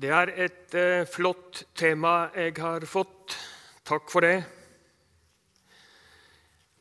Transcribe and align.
Det 0.00 0.08
er 0.08 0.30
et 0.46 0.74
eh, 0.80 1.02
flott 1.04 1.58
tema 1.76 2.30
jeg 2.32 2.54
har 2.56 2.86
fått. 2.88 3.34
Takk 3.84 4.06
for 4.08 4.24
det. 4.24 4.38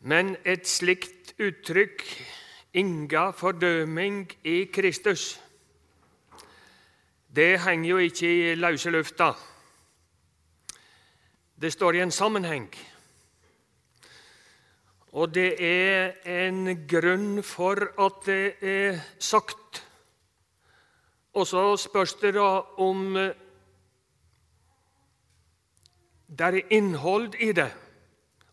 Men 0.08 0.38
et 0.48 0.64
slikt 0.68 1.34
uttrykk, 1.36 2.05
'inga 2.74 3.32
fordøming 3.36 4.32
i 4.44 4.70
Kristus', 4.71 5.42
det 7.36 7.60
henger 7.60 7.90
jo 7.90 7.98
ikke 7.98 8.52
i 8.52 8.55
løse 8.55 8.90
lufta. 8.90 9.34
Det 11.62 11.74
står 11.74 11.92
i 11.96 12.02
en 12.02 12.12
sammenheng. 12.12 12.72
Og 15.12 15.34
det 15.34 15.60
er 15.60 16.14
en 16.26 16.88
grunn 16.88 17.44
for 17.44 17.76
at 18.00 18.26
det 18.26 18.54
er 18.62 19.00
sagt. 19.20 19.59
Og 21.34 21.48
så 21.48 21.63
spørs 21.77 22.13
det 22.22 22.34
da 22.34 22.48
om 22.81 23.17
eh, 23.17 23.35
det 26.30 26.45
er 26.45 26.62
innhold 26.70 27.35
i 27.41 27.52
det, 27.52 27.70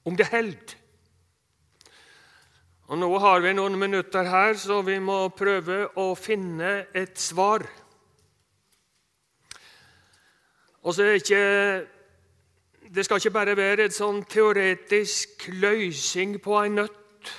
om 0.04 0.16
det 0.16 0.26
holder. 0.26 0.76
Og 2.86 2.98
Nå 2.98 3.08
har 3.18 3.40
vi 3.42 3.52
noen 3.56 3.78
minutter 3.78 4.28
her, 4.30 4.54
så 4.54 4.78
vi 4.86 4.98
må 5.02 5.26
prøve 5.34 5.88
å 5.98 6.12
finne 6.14 6.86
et 6.94 7.18
svar. 7.18 7.64
Og 10.86 10.94
så 10.94 11.02
er 11.02 11.16
det 11.16 11.22
ikke 11.24 11.86
Det 12.94 13.04
skal 13.04 13.18
ikke 13.18 13.34
bare 13.34 13.56
være 13.58 13.88
et 13.88 13.94
sånn 13.94 14.20
teoretisk 14.30 15.48
løsning 15.58 16.36
på 16.38 16.54
en 16.60 16.76
nøtt. 16.78 17.32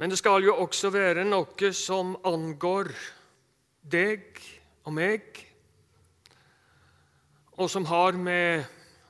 Men 0.00 0.10
det 0.10 0.16
skal 0.18 0.44
jo 0.44 0.54
også 0.64 0.88
være 0.90 1.26
noe 1.28 1.72
som 1.76 2.14
angår 2.24 2.88
deg 3.90 4.40
og 4.86 4.94
meg, 4.96 5.42
og 7.56 7.70
som 7.72 7.86
har 7.88 8.18
med 8.20 8.66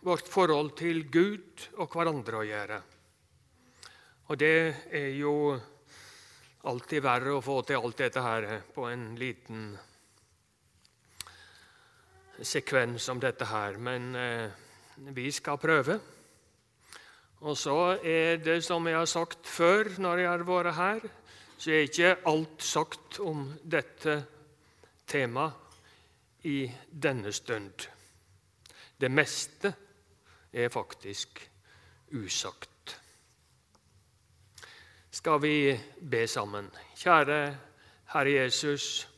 vårt 0.06 0.28
forhold 0.30 0.76
til 0.78 1.02
Gud 1.10 1.66
og 1.80 1.90
hverandre 1.90 2.38
å 2.38 2.46
gjøre. 2.46 2.78
Og 4.26 4.38
det 4.38 4.58
er 4.94 5.10
jo 5.18 5.34
alltid 6.66 7.02
verre 7.02 7.34
å 7.36 7.42
få 7.42 7.60
til 7.66 7.78
alt 7.80 7.98
dette 8.02 8.22
her 8.22 8.46
på 8.74 8.86
en 8.90 9.08
liten 9.18 9.68
sekvens 12.42 13.06
som 13.06 13.22
dette 13.22 13.48
her. 13.48 13.78
Men 13.78 14.14
eh, 14.18 14.50
vi 15.14 15.30
skal 15.34 15.60
prøve. 15.62 15.98
Og 17.46 17.58
så 17.58 17.96
er 18.02 18.40
det, 18.42 18.60
som 18.64 18.86
jeg 18.88 18.98
har 18.98 19.10
sagt 19.10 19.46
før 19.46 19.92
når 20.02 20.22
jeg 20.22 20.30
har 20.32 20.46
vært 20.48 20.78
her, 20.78 21.06
så 21.56 21.72
er 21.72 21.86
ikke 21.86 22.16
alt 22.28 22.64
sagt 22.64 23.20
om 23.24 23.46
dette 23.62 24.18
tema 25.06 25.50
i 26.42 26.72
denne 26.90 27.32
stund. 27.32 27.88
Det 29.00 29.10
meste 29.10 29.72
er 30.52 30.68
faktisk 30.72 31.40
usagt. 32.12 33.00
Skal 35.10 35.42
vi 35.42 35.56
be 36.10 36.26
sammen? 36.28 36.70
Kjære 36.96 37.40
Herre 38.12 38.32
Jesus. 38.32 39.08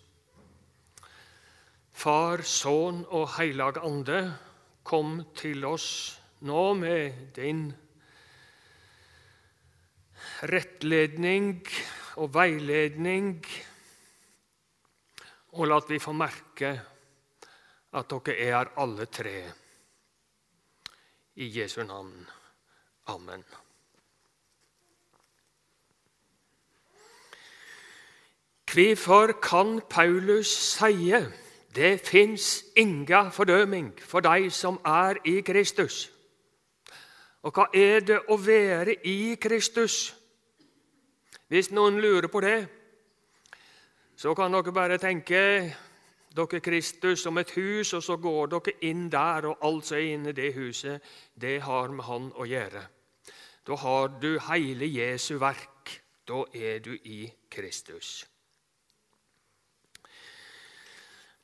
Far, 1.93 2.43
Sønn 2.47 3.03
og 3.09 3.33
Heilag 3.35 3.81
Ande, 3.83 4.23
kom 4.85 5.25
til 5.37 5.65
oss 5.67 5.89
nå 6.47 6.63
med 6.79 7.35
din 7.37 7.67
rettledning 10.47 11.67
og 12.17 12.31
veiledning 12.35 13.43
og 15.59 15.67
la 15.67 15.79
vi 15.89 15.99
få 15.99 16.13
merke 16.15 16.69
at 17.99 18.11
dere 18.11 18.35
er 18.37 18.53
her 18.55 18.69
alle 18.79 19.07
tre. 19.07 19.39
I 21.35 21.61
Jesu 21.61 21.83
navn. 21.83 22.29
Amen. 23.07 23.45
Hvorfor 28.73 29.33
kan 29.43 29.81
Paulus 29.91 30.47
sie 30.47 31.27
det 31.75 32.01
fins 32.01 32.65
inga 32.77 33.29
fordøming 33.29 34.01
for 34.01 34.21
de 34.21 34.51
som 34.51 34.81
er 34.85 35.15
i 35.25 35.41
Kristus? 35.41 36.13
Og 37.43 37.53
hva 37.55 37.67
er 37.75 38.01
det 38.01 38.21
å 38.29 38.37
være 38.37 38.95
i 39.07 39.35
Kristus? 39.41 40.15
Hvis 41.49 41.71
noen 41.71 42.01
lurer 42.01 42.29
på 42.29 42.41
det, 42.41 42.69
så 44.19 44.35
kan 44.35 44.51
dere 44.51 44.73
bare 44.75 44.99
tenke 44.99 45.41
dere 46.35 46.61
Kristus 46.61 47.23
som 47.23 47.39
et 47.39 47.53
hus, 47.55 47.93
og 47.95 48.03
så 48.03 48.17
går 48.19 48.51
dere 48.51 48.73
inn 48.89 49.07
der, 49.13 49.47
og 49.47 49.63
alt 49.63 49.87
som 49.87 49.99
er 49.99 50.15
inne 50.15 50.33
i 50.33 50.37
det 50.37 50.55
huset, 50.57 51.05
det 51.39 51.61
har 51.63 51.93
med 51.95 52.05
Han 52.05 52.33
å 52.35 52.47
gjøre. 52.47 52.83
Da 53.63 53.77
har 53.79 54.09
du 54.19 54.33
hele 54.49 54.89
Jesu 54.91 55.37
verk. 55.39 56.01
Da 56.27 56.43
er 56.53 56.81
du 56.85 56.91
i 56.93 57.29
Kristus. 57.49 58.27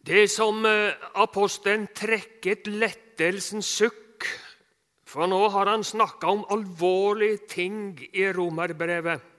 Det 0.05 0.27
som 0.29 0.67
eh, 0.67 0.93
apostelen 1.15 1.87
trekket 1.95 2.67
lettelsens 2.67 3.71
sukk, 3.71 4.27
for 5.09 5.31
nå 5.31 5.39
har 5.55 5.71
han 5.71 5.87
snakka 5.87 6.27
om 6.27 6.45
alvorlige 6.53 7.47
ting 7.49 7.79
i 8.13 8.27
romerbrevet 8.35 9.34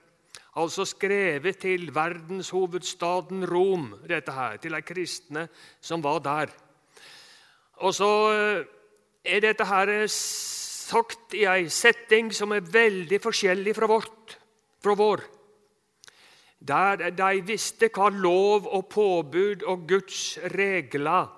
altså 0.56 0.86
skrevet 0.88 1.58
til 1.60 1.90
verdenshovedstaden 1.94 3.44
Rom, 3.48 3.90
dette 4.08 4.32
her, 4.32 4.56
til 4.56 4.76
de 4.76 4.82
kristne 4.82 5.46
som 5.80 6.04
var 6.04 6.22
der. 6.24 6.52
Og 7.84 7.94
så 7.94 8.10
eh, 8.32 8.64
er 9.24 9.44
dette 9.44 9.66
her 9.68 9.92
sagt 10.08 11.34
i 11.36 11.44
ei 11.50 11.68
setting 11.68 12.32
som 12.34 12.54
er 12.56 12.64
veldig 12.64 13.20
forskjellig 13.20 13.74
fra, 13.76 13.88
vårt, 13.90 14.36
fra 14.80 14.96
vår. 14.96 15.24
Der 16.66 17.10
de 17.12 17.42
visste 17.44 17.90
hva 17.92 18.08
lov 18.08 18.68
og 18.72 18.88
påbud 18.88 19.66
og 19.68 19.84
Guds 19.88 20.38
regler 20.56 21.28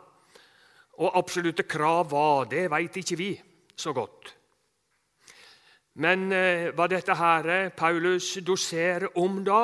og 0.99 1.19
absolutte 1.19 1.67
krav 1.67 2.11
var. 2.13 2.47
Det 2.51 2.69
veit 2.71 2.97
ikke 3.03 3.19
vi 3.19 3.33
så 3.75 3.93
godt. 3.93 4.38
Men 5.99 6.31
eh, 6.31 6.71
hva 6.77 6.87
dette 6.91 7.15
her 7.19 7.71
Paulus 7.77 8.37
doserer 8.47 9.09
om 9.19 9.41
da, 9.47 9.63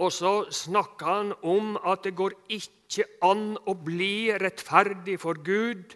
og 0.00 0.12
så 0.12 0.32
snakker 0.48 1.06
han 1.06 1.32
om 1.44 1.74
at 1.84 2.06
det 2.06 2.14
går 2.16 2.36
ikke 2.48 3.04
an 3.28 3.52
å 3.68 3.74
bli 3.76 4.30
rettferdig 4.40 5.18
for 5.20 5.42
Gud 5.44 5.92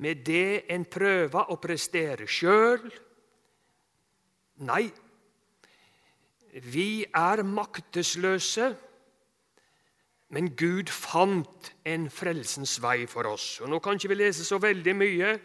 med 0.00 0.24
det 0.24 0.70
en 0.72 0.86
prøver 0.88 1.52
å 1.52 1.58
prestere 1.60 2.28
sjøl. 2.30 2.86
Nei, 4.64 4.86
vi 6.72 7.04
er 7.04 7.44
maktesløse, 7.44 8.70
men 10.32 10.52
Gud 10.56 10.88
fant 10.92 11.72
en 11.88 12.08
frelsens 12.12 12.78
vei 12.84 13.04
for 13.10 13.28
oss. 13.28 13.58
Og 13.60 13.68
Nå 13.68 13.80
kan 13.84 14.00
ikke 14.00 14.12
vi 14.12 14.22
lese 14.22 14.46
så 14.46 14.58
veldig 14.62 14.94
mye 14.96 15.36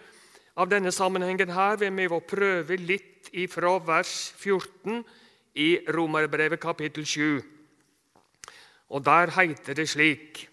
av 0.56 0.70
denne 0.70 0.92
sammenhengen 0.94 1.54
her 1.54 1.80
vil 1.82 1.96
vi 1.98 2.22
prøve 2.30 2.78
litt 2.78 3.32
ifra 3.34 3.78
vers 3.82 4.34
14 4.38 5.02
i 5.58 5.70
Romerbrevet 5.90 6.62
kapittel 6.62 7.06
7. 7.06 7.42
Og 8.94 9.06
der 9.06 9.34
heter 9.34 9.74
det 9.74 9.88
slik 9.90 10.44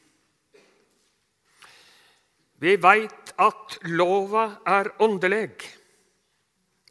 Vi 2.61 2.77
veit 2.77 3.33
at 3.41 3.79
lova 3.89 4.61
er 4.69 4.91
åndelig, 5.01 5.55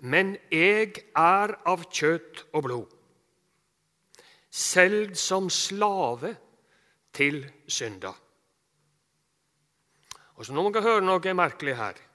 men 0.01 0.33
jeg 0.49 1.03
er 1.13 1.53
av 1.69 1.83
kjøtt 1.93 2.47
og 2.57 2.63
blod, 2.65 2.95
selv 4.49 5.13
som 5.13 5.49
slave 5.53 6.33
til 7.13 7.43
synda. 7.69 8.15
Og 10.39 10.45
så 10.45 10.55
Nå 10.55 10.63
må 10.63 10.73
dere 10.73 10.87
høre 10.87 11.05
noe 11.05 11.33
merkelig 11.37 11.77
her. 11.77 12.08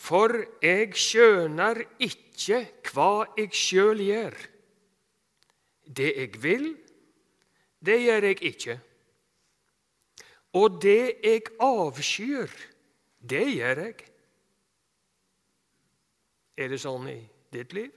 For 0.00 0.32
jeg 0.64 0.94
skjønar 0.96 1.82
ikke 2.00 2.62
hva 2.90 3.26
jeg 3.36 3.52
sjøl 3.52 4.00
gjør. 4.00 4.36
Det 5.84 6.12
jeg 6.16 6.40
vil, 6.40 6.70
det 7.84 7.98
gjør 8.06 8.26
jeg 8.30 8.38
ikke. 8.52 8.76
Og 10.56 10.80
det 10.82 11.20
jeg 11.22 11.52
avskyr, 11.62 12.54
det 13.20 13.44
gjør 13.58 13.82
jeg. 13.84 14.06
Er 16.60 16.72
det 16.72 16.80
sånn 16.80 17.06
i 17.12 17.20
ditt 17.52 17.76
liv? 17.76 17.92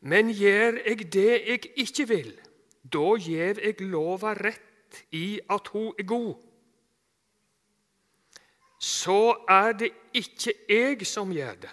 Men 0.00 0.30
gjør 0.34 0.82
jeg 0.84 1.06
det 1.14 1.30
jeg 1.30 1.72
ikke 1.84 2.06
vil, 2.10 2.34
da 2.82 3.14
gjev 3.18 3.62
jeg 3.62 3.88
lova 3.90 4.34
rett 4.38 5.00
i 5.14 5.40
at 5.50 5.70
hun 5.74 5.90
er 5.98 6.06
god 6.06 6.47
så 8.78 9.44
er 9.50 9.72
det 9.74 9.90
ikke 10.14 10.54
jeg 10.68 11.06
som 11.06 11.32
gjør 11.34 11.62
det, 11.66 11.70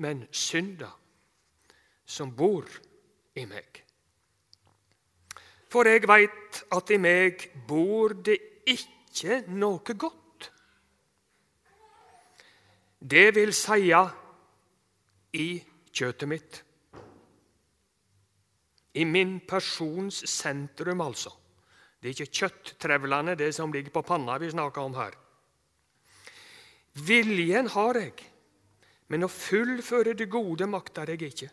men 0.00 0.24
synda 0.32 0.90
som 2.04 2.32
bor 2.36 2.68
i 3.36 3.44
meg. 3.48 3.80
For 5.72 5.88
jeg 5.88 6.06
veit 6.08 6.60
at 6.72 6.90
i 6.94 6.98
meg 7.02 7.48
bor 7.68 8.14
det 8.24 8.38
ikke 8.70 9.42
noe 9.58 9.96
godt. 9.98 10.50
Det 13.04 13.26
vil 13.36 13.52
seia 13.52 14.04
i 15.34 15.48
kjøtet 15.92 16.30
mitt. 16.30 16.60
I 18.94 19.04
min 19.04 19.40
persons 19.48 20.22
sentrum, 20.30 21.02
altså. 21.02 21.34
Det 21.98 22.08
er 22.08 22.14
ikke 22.14 22.38
kjøtttrevlene, 22.38 23.34
det 23.34 23.50
som 23.56 23.72
ligger 23.72 23.90
på 23.90 24.04
panna, 24.06 24.38
vi 24.38 24.52
snakker 24.52 24.86
om 24.86 24.94
her. 24.94 25.16
Viljen 27.04 27.68
har 27.74 27.98
jeg, 27.98 28.14
men 29.12 29.26
å 29.26 29.30
fullføre 29.30 30.14
det 30.16 30.28
gode 30.32 30.66
makter 30.70 31.12
jeg 31.12 31.28
ikke. 31.28 31.50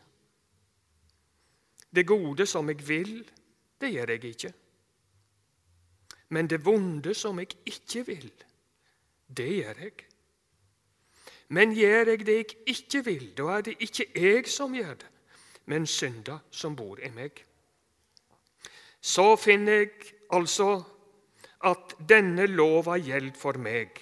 Det 1.91 2.05
gode 2.07 2.45
som 2.47 2.69
jeg 2.71 2.83
vil, 2.87 3.15
det 3.81 3.89
gjør 3.91 4.13
jeg 4.13 4.31
ikke. 4.31 4.53
Men 6.31 6.47
det 6.47 6.61
vonde 6.63 7.13
som 7.17 7.39
jeg 7.41 7.57
ikke 7.67 8.05
vil, 8.07 8.29
det 9.27 9.49
gjør 9.57 9.81
jeg. 9.83 10.05
Men 11.51 11.73
gjør 11.75 12.13
jeg 12.13 12.25
det 12.25 12.35
jeg 12.37 12.51
ikke 12.71 13.01
vil, 13.03 13.25
da 13.35 13.49
er 13.57 13.65
det 13.67 13.75
ikke 13.83 14.07
jeg 14.15 14.47
som 14.47 14.75
gjør 14.75 14.93
det, 15.01 15.09
men 15.67 15.87
synda 15.87 16.37
som 16.51 16.77
bor 16.79 17.01
i 17.03 17.11
meg. 17.11 17.43
Så 19.01 19.35
finner 19.35 19.81
jeg 19.81 20.13
altså 20.31 20.77
at 21.67 21.97
denne 22.07 22.47
lova 22.47 22.95
gjelder 23.01 23.35
for 23.35 23.59
meg. 23.59 23.99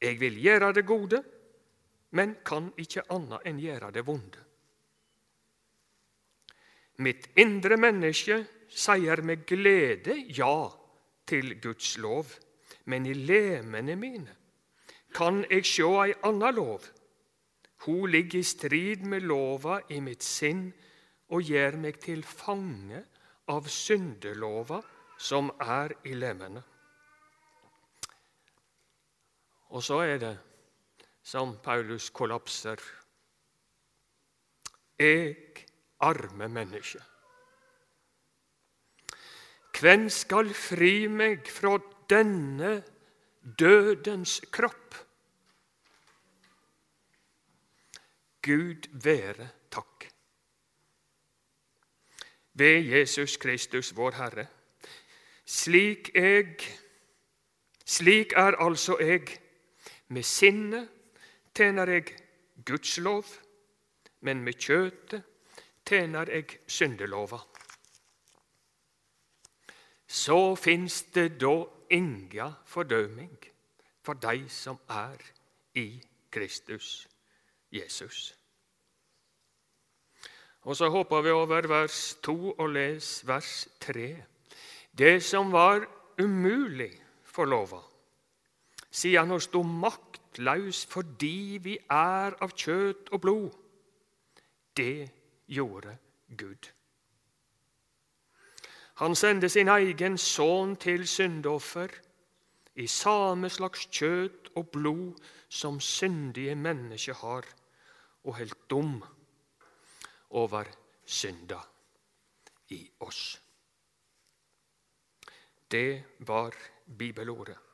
Jeg 0.00 0.20
vil 0.20 0.38
gjøre 0.42 0.72
det 0.72 0.86
gode, 0.86 1.22
men 2.10 2.36
kan 2.46 2.70
ikke 2.78 3.06
annet 3.12 3.46
enn 3.48 3.58
gjøre 3.60 3.90
det 3.94 4.04
vonde. 4.06 4.44
Mitt 7.04 7.28
indre 7.38 7.76
menneske 7.78 8.40
sier 8.68 9.22
med 9.22 9.44
glede 9.46 10.16
ja 10.34 10.68
til 11.28 11.54
Guds 11.62 11.96
lov, 12.02 12.32
men 12.90 13.06
i 13.06 13.14
lemene 13.14 13.94
mine 13.96 14.34
kan 15.14 15.40
jeg 15.48 15.64
sjå 15.64 15.90
ei 16.02 16.14
anna 16.28 16.50
lov. 16.52 16.84
Hun 17.86 18.10
ligger 18.10 18.40
i 18.42 18.46
strid 18.46 19.04
med 19.08 19.24
lova 19.24 19.78
i 19.94 20.00
mitt 20.04 20.24
sinn 20.26 20.66
og 21.32 21.44
gjør 21.48 21.78
meg 21.80 22.00
til 22.02 22.24
fange 22.26 23.00
av 23.48 23.68
syndelova 23.72 24.80
som 25.18 25.50
er 25.62 25.94
i 26.08 26.16
lemmene. 26.18 26.62
Og 29.68 29.82
så 29.82 30.00
er 30.00 30.18
det 30.18 30.38
som 31.22 31.58
Paulus 31.62 32.08
kollapser. 32.10 32.80
Eg, 34.98 35.64
arme 36.00 36.48
menneske. 36.48 37.02
Hvem 39.78 40.08
skal 40.10 40.54
fri 40.56 41.06
meg 41.06 41.46
fra 41.52 41.76
denne 42.10 42.80
dødens 43.60 44.40
kropp? 44.50 44.96
Gud 48.42 48.88
være 49.04 49.48
takk. 49.70 50.08
Ved 52.58 52.88
Jesus 52.88 53.36
Kristus, 53.36 53.92
vår 53.96 54.16
Herre. 54.16 54.46
Slik 55.44 56.10
jeg, 56.14 56.56
slik 57.86 58.32
er 58.36 58.56
altså 58.58 58.96
jeg 59.00 59.28
med 60.08 60.24
sinnet 60.24 60.88
tjener 61.54 61.90
jeg 61.92 62.14
Guds 62.64 62.98
lov, 62.98 63.24
men 64.20 64.42
med 64.44 64.58
kjøtet 64.58 65.22
tjener 65.86 66.30
jeg 66.32 66.58
syndelova. 66.66 67.38
Så 70.08 70.54
fins 70.56 71.02
det 71.14 71.36
da 71.40 71.54
inga 71.92 72.52
fordøming 72.66 73.36
for 74.02 74.16
de 74.16 74.48
som 74.48 74.80
er 74.88 75.20
i 75.76 76.00
Kristus 76.32 77.08
Jesus. 77.72 78.34
Og 80.68 80.76
så 80.76 80.88
hopper 80.88 81.22
vi 81.22 81.30
over 81.30 81.68
vers 81.68 82.16
2 82.24 82.52
og 82.58 82.68
les 82.72 83.26
vers 83.28 83.68
3. 83.80 84.08
Det 84.98 85.22
som 85.24 85.52
var 85.52 85.86
umulig 86.18 86.92
for 87.24 87.44
lova, 87.44 87.80
siden 88.98 89.30
hun 89.30 89.40
sto 89.40 89.62
maktløs 89.62 90.84
fordi 90.90 91.58
vi 91.62 91.76
er 91.78 92.34
av 92.42 92.54
kjøtt 92.58 93.12
og 93.14 93.22
blod. 93.22 93.54
Det 94.76 95.08
gjorde 95.46 95.94
Gud. 96.38 96.70
Han 98.98 99.14
sendte 99.14 99.48
sin 99.48 99.70
egen 99.70 100.18
sønn 100.18 100.74
til 100.82 101.06
syndoffer 101.06 101.92
i 102.78 102.86
samme 102.90 103.50
slags 103.50 103.86
kjøtt 103.94 104.50
og 104.58 104.72
blod 104.74 105.20
som 105.48 105.78
syndige 105.80 106.54
mennesker 106.58 107.14
har, 107.22 107.46
og 108.24 108.36
helt 108.36 108.58
dum 108.70 108.98
over 110.30 110.66
synda 111.06 111.60
i 112.74 112.82
oss. 113.00 113.38
Det 115.70 116.18
var 116.26 116.54
bibelordet. 116.98 117.67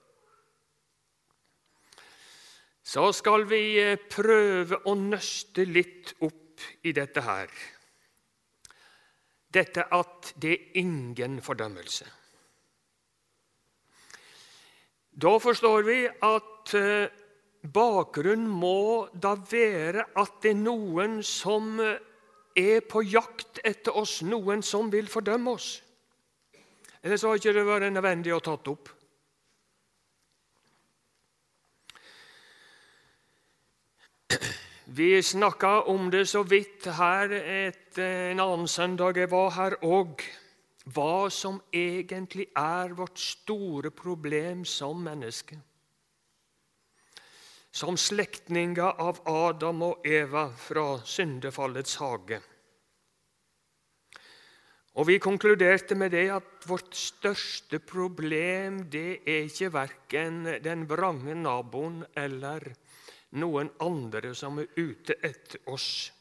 Så 2.85 3.09
skal 3.17 3.47
vi 3.49 3.63
eh, 3.81 3.97
prøve 3.97 4.83
å 4.85 4.93
nøste 4.99 5.65
litt 5.65 6.13
opp 6.25 6.61
i 6.85 6.93
dette 6.93 7.23
her. 7.25 7.49
Dette 9.55 9.87
at 9.95 10.35
det 10.41 10.53
er 10.53 10.79
ingen 10.83 11.39
fordømmelse. 11.43 12.07
Da 15.15 15.37
forstår 15.41 15.87
vi 15.87 15.99
at 16.09 16.75
eh, 16.77 17.07
bakgrunnen 17.65 18.51
må 18.51 19.07
da 19.15 19.33
være 19.39 20.09
at 20.21 20.41
det 20.43 20.53
er 20.53 20.61
noen 20.61 21.23
som 21.25 21.79
eh, 21.81 21.97
er 22.59 22.85
på 22.85 23.01
jakt 23.07 23.63
etter 23.65 23.97
oss, 23.97 24.21
noen 24.27 24.61
som 24.63 24.91
vil 24.93 25.09
fordømme 25.11 25.57
oss. 25.57 25.71
Ellers 27.05 27.25
har 27.25 27.41
ikke 27.41 27.55
det 27.57 27.65
vært 27.69 27.93
nødvendig 27.93 28.35
å 28.35 28.43
tatt 28.45 28.69
opp. 28.71 28.93
Vi 34.97 35.23
snakka 35.23 35.83
om 35.83 36.11
det 36.11 36.27
så 36.31 36.45
vidt 36.47 36.85
her 36.87 37.33
et, 37.35 37.97
en 37.99 38.41
annen 38.41 38.69
søndag 38.71 39.17
jeg 39.19 39.31
var 39.33 39.49
her 39.57 39.75
òg. 39.83 40.21
Hva 40.95 41.27
som 41.35 41.57
egentlig 41.75 42.45
er 42.55 42.93
vårt 42.95 43.19
store 43.19 43.91
problem 43.91 44.63
som 44.69 45.01
menneske. 45.03 45.59
Som 47.75 47.99
slektninger 47.99 49.01
av 49.03 49.19
Adam 49.27 49.83
og 49.89 50.07
Eva 50.07 50.45
fra 50.55 50.87
syndefallets 51.03 51.99
hage. 51.99 52.39
Og 54.95 55.11
Vi 55.11 55.19
konkluderte 55.19 55.99
med 55.99 56.15
det 56.15 56.29
at 56.31 56.71
vårt 56.71 56.95
største 56.95 57.83
problem 57.83 58.85
det 58.95 59.25
er 59.27 59.51
ikke 59.51 59.75
verken 59.75 60.45
den 60.63 60.87
vrange 60.87 61.35
naboen 61.35 62.05
eller 62.15 62.77
noen 63.41 63.71
andre 63.83 64.35
som 64.39 64.59
er 64.63 64.71
ute 64.77 65.17
etter 65.23 65.63
oss. 65.71 66.13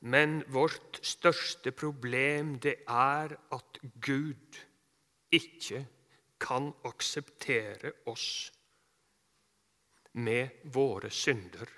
Men 0.00 0.42
vårt 0.54 1.00
største 1.02 1.72
problem 1.74 2.56
det 2.62 2.76
er 2.86 3.34
at 3.54 3.80
Gud 4.04 4.60
ikke 5.34 5.82
kan 6.38 6.70
akseptere 6.86 7.92
oss 8.06 8.28
med 10.22 10.62
våre 10.74 11.10
synder 11.10 11.70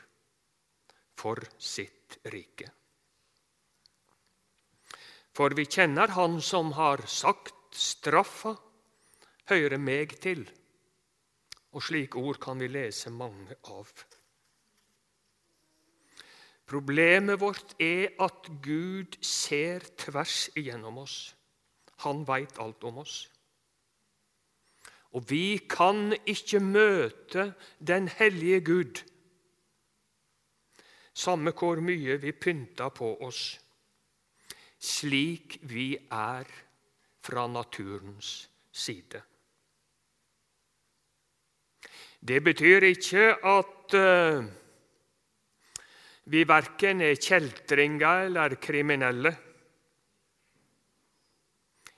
for 1.20 1.40
sitt 1.58 2.20
rike. 2.32 2.68
For 5.36 5.54
vi 5.56 5.64
kjenner 5.64 6.12
Han 6.16 6.40
som 6.42 6.72
har 6.76 7.04
sagt 7.08 7.76
straffa 7.76 8.56
hører 9.50 9.78
meg 9.78 10.16
til. 10.22 10.44
Og 11.70 11.84
slike 11.86 12.18
ord 12.18 12.40
kan 12.42 12.58
vi 12.58 12.68
lese 12.70 13.12
mange 13.14 13.56
av. 13.70 13.90
Problemet 16.70 17.40
vårt 17.40 17.74
er 17.82 18.12
at 18.22 18.46
Gud 18.62 19.16
ser 19.26 19.82
tvers 19.98 20.46
igjennom 20.54 21.00
oss. 21.02 21.34
Han 22.04 22.22
veit 22.28 22.60
alt 22.62 22.84
om 22.86 23.00
oss. 23.02 23.24
Og 25.10 25.24
vi 25.26 25.58
kan 25.66 26.14
ikke 26.22 26.60
møte 26.62 27.48
den 27.82 28.06
hellige 28.08 28.60
Gud, 28.60 29.00
samme 31.10 31.50
hvor 31.50 31.82
mye 31.82 32.14
vi 32.22 32.30
pynter 32.32 32.92
på 32.94 33.16
oss, 33.26 33.58
slik 34.78 35.58
vi 35.66 35.96
er 35.98 36.46
fra 37.26 37.48
naturens 37.50 38.46
side. 38.72 39.20
Det 42.20 42.38
betyr 42.44 42.86
ikke 42.92 43.26
at 43.48 43.98
uh, 43.98 44.44
vi 46.30 46.44
verken 46.46 47.02
er 47.02 47.18
kjeltringer 47.18 48.26
eller 48.28 48.54
kriminelle. 48.62 49.36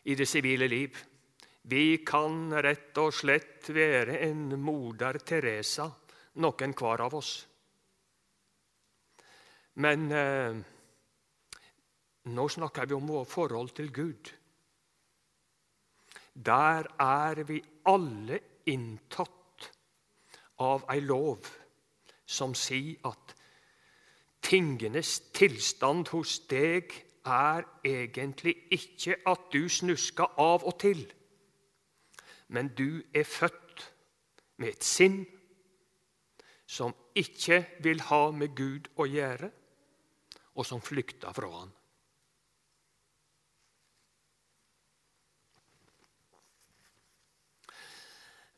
i 0.02 0.14
det 0.14 0.26
sivile 0.26 0.66
liv. 0.68 0.98
Vi 1.62 2.02
kan 2.06 2.50
rett 2.64 2.98
og 2.98 3.14
slett 3.14 3.70
være 3.70 4.18
en 4.26 4.48
moder 4.58 5.20
Teresa, 5.22 5.86
noen 6.42 6.74
hver 6.78 7.04
av 7.06 7.14
oss. 7.14 7.32
Men 9.82 10.08
eh, 10.12 10.56
nå 12.34 12.48
snakker 12.56 12.88
vi 12.90 12.96
om 12.98 13.06
vårt 13.08 13.30
forhold 13.30 13.70
til 13.78 13.92
Gud. 13.94 14.32
Der 16.34 16.88
er 16.98 17.44
vi 17.46 17.60
alle 17.86 18.40
inntatt 18.72 19.70
av 20.62 20.84
ei 20.90 21.00
lov 21.04 21.46
som 22.26 22.56
sier 22.56 22.98
at 23.06 23.36
tingenes 24.52 25.16
tilstand 25.32 26.10
hos 26.12 26.36
deg 26.50 26.92
er 27.24 27.64
egentlig 27.88 28.52
ikke 28.74 29.16
at 29.30 29.46
du 29.52 29.64
snusker 29.72 30.34
av 30.42 30.66
og 30.68 30.76
til, 30.82 31.00
men 32.52 32.68
du 32.76 33.00
er 33.16 33.24
født 33.24 33.86
med 34.60 34.74
et 34.74 34.84
sinn 34.84 35.22
som 36.68 36.92
ikke 37.16 37.62
vil 37.84 38.04
ha 38.10 38.26
med 38.36 38.52
Gud 38.56 38.92
å 39.00 39.08
gjøre, 39.08 39.48
og 40.52 40.68
som 40.68 40.84
flykter 40.84 41.32
fra 41.32 41.48
Han. 41.56 41.72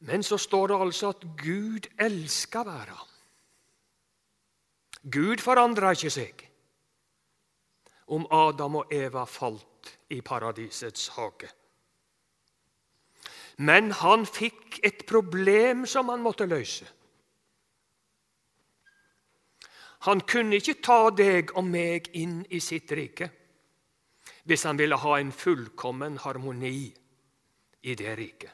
Men 0.04 0.26
så 0.26 0.36
står 0.42 0.72
det 0.72 0.84
altså 0.84 1.14
at 1.14 1.26
Gud 1.38 1.86
elsker 2.02 2.66
verden. 2.66 3.13
Gud 5.04 5.42
forandra 5.44 5.92
ikke 5.92 6.12
seg 6.12 6.46
om 8.14 8.24
Adam 8.32 8.80
og 8.80 8.92
Eva 8.92 9.24
falt 9.28 9.94
i 10.12 10.20
paradisets 10.24 11.10
hage. 11.16 11.50
Men 13.64 13.92
han 14.00 14.24
fikk 14.26 14.80
et 14.82 15.04
problem 15.06 15.84
som 15.86 16.08
han 16.10 16.24
måtte 16.24 16.48
løse. 16.48 16.88
Han 20.08 20.20
kunne 20.28 20.58
ikke 20.58 20.80
ta 20.84 21.08
deg 21.16 21.54
og 21.56 21.64
meg 21.68 22.10
inn 22.18 22.42
i 22.52 22.60
sitt 22.60 22.92
rike 22.92 23.30
hvis 24.44 24.66
han 24.68 24.76
ville 24.76 24.98
ha 25.00 25.14
en 25.16 25.30
fullkommen 25.32 26.18
harmoni 26.20 26.90
i 27.88 27.94
det 27.96 28.12
riket. 28.18 28.52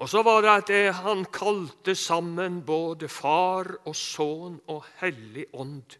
Og 0.00 0.08
så 0.08 0.22
var 0.24 0.40
det 0.40 0.52
at 0.72 0.94
han 1.02 1.26
kalte 1.28 1.94
sammen 1.94 2.62
både 2.64 3.08
Far 3.08 3.68
og 3.84 3.96
Sønn 3.96 4.56
og 4.72 4.86
Hellig 5.02 5.44
Ånd. 5.52 5.96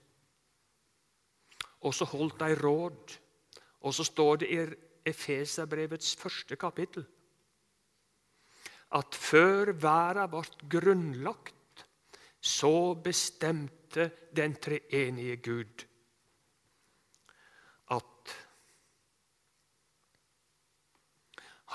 Og 1.84 1.94
så 1.94 2.08
holdt 2.08 2.40
de 2.40 2.54
råd. 2.56 3.16
Og 3.80 3.94
så 3.94 4.04
står 4.04 4.40
det 4.40 4.48
i 4.52 4.60
Efeserbrevets 5.10 6.16
første 6.16 6.56
kapittel 6.56 7.04
at 8.90 9.14
før 9.14 9.70
verden 9.78 10.30
ble 10.32 10.70
grunnlagt, 10.72 11.84
så 12.40 12.94
bestemte 13.04 14.08
den 14.34 14.56
treenige 14.58 15.36
Gud 15.44 15.84
at 17.94 18.34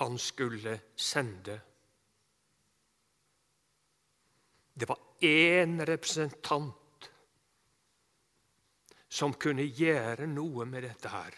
han 0.02 0.18
skulle 0.20 0.80
sende 0.98 1.60
Det 4.76 4.88
var 4.90 5.00
én 5.24 5.80
representant 5.88 7.10
som 9.08 9.34
kunne 9.40 9.64
gjøre 9.64 10.28
noe 10.28 10.66
med 10.68 10.84
dette 10.84 11.12
her, 11.14 11.38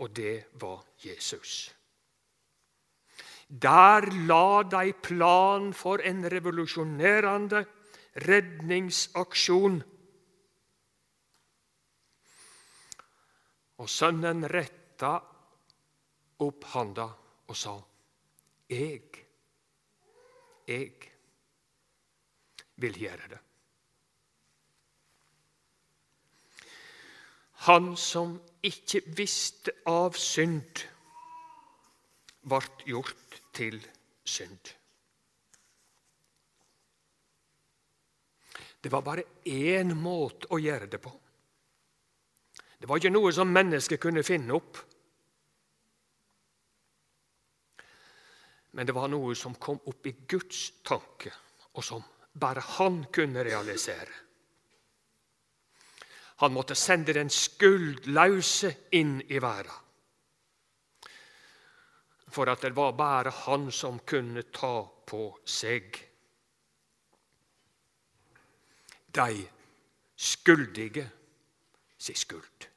og 0.00 0.14
det 0.16 0.56
var 0.62 0.80
Jesus. 1.04 1.68
Der 3.52 4.08
la 4.24 4.62
de 4.64 4.94
plan 5.04 5.72
for 5.76 6.00
en 6.00 6.24
revolusjonerende 6.32 7.60
redningsaksjon. 8.24 9.82
Og 13.76 13.88
sønnen 13.90 14.48
retta 14.48 15.12
opp 16.40 16.64
handa 16.72 17.08
og 17.48 17.56
sa, 17.56 17.76
'Jeg, 18.72 19.02
jeg 20.66 21.11
vil 22.82 22.98
gjøre 23.06 23.30
det. 23.30 23.40
Han 27.62 27.92
som 27.96 28.34
ikke 28.66 29.04
visste 29.14 29.74
av 29.86 30.18
synd, 30.18 30.82
ble 32.42 32.58
gjort 32.90 33.36
til 33.54 33.76
synd. 34.26 34.72
Det 38.82 38.90
var 38.90 39.04
bare 39.06 39.22
én 39.46 39.94
måte 39.94 40.50
å 40.50 40.58
gjøre 40.58 40.88
det 40.90 40.98
på. 40.98 41.12
Det 42.82 42.88
var 42.90 42.98
ikke 42.98 43.14
noe 43.14 43.30
som 43.30 43.52
mennesket 43.54 44.02
kunne 44.02 44.24
finne 44.26 44.56
opp. 44.58 44.80
Men 48.74 48.88
det 48.88 48.96
var 48.96 49.06
noe 49.12 49.36
som 49.38 49.54
kom 49.54 49.78
opp 49.86 50.10
i 50.10 50.16
Guds 50.26 50.64
tanke, 50.82 51.30
og 51.78 51.86
som 51.86 52.02
bare 52.32 52.60
han 52.78 53.04
kunne 53.12 53.44
realisere. 53.44 54.08
Han 56.42 56.52
måtte 56.52 56.74
sende 56.74 57.14
den 57.14 57.30
skuldløse 57.30 58.72
inn 58.98 59.20
i 59.28 59.38
verden. 59.42 59.78
For 62.32 62.48
at 62.48 62.64
det 62.64 62.72
var 62.76 62.96
bare 62.96 63.30
han 63.44 63.68
som 63.72 64.00
kunne 64.08 64.42
ta 64.48 64.74
på 65.06 65.26
seg 65.44 66.00
de 69.12 69.42
skyldige 70.16 71.04
si 72.00 72.14
skuld. 72.16 72.71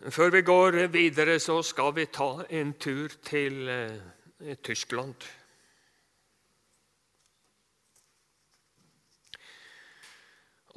Før 0.00 0.30
vi 0.32 0.40
går 0.40 0.78
videre, 0.88 1.34
så 1.36 1.58
skal 1.60 1.90
vi 1.92 2.06
ta 2.08 2.46
en 2.56 2.70
tur 2.80 3.12
til 3.20 3.68
eh, 3.68 4.54
Tyskland. 4.64 5.26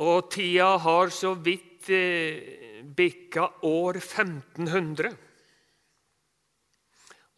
Og 0.04 0.28
tida 0.28 0.74
har 0.76 1.14
så 1.16 1.32
vidt 1.40 1.88
eh, 1.88 2.82
bikka 2.84 3.48
år 3.64 4.02
1500. 4.02 5.16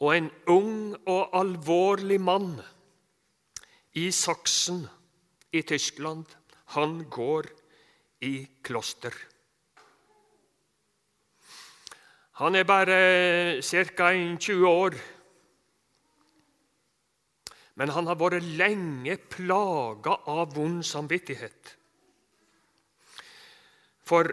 Og 0.01 0.15
en 0.15 0.31
ung 0.49 0.97
og 1.05 1.37
alvorlig 1.37 2.17
mann 2.17 2.57
i 3.93 4.09
Saksen 4.09 4.87
i 5.53 5.61
Tyskland, 5.61 6.25
han 6.73 7.03
går 7.13 7.53
i 8.25 8.35
kloster. 8.65 9.34
Han 12.35 12.55
er 12.55 12.65
bare 12.67 13.61
ca. 13.63 14.09
20 14.11 14.67
år. 14.67 14.95
Men 17.79 17.91
han 17.95 18.07
har 18.07 18.17
vært 18.19 18.43
lenge 18.59 19.15
plaga 19.31 20.17
av 20.31 20.51
vond 20.55 20.83
samvittighet. 20.83 21.71
For 24.05 24.27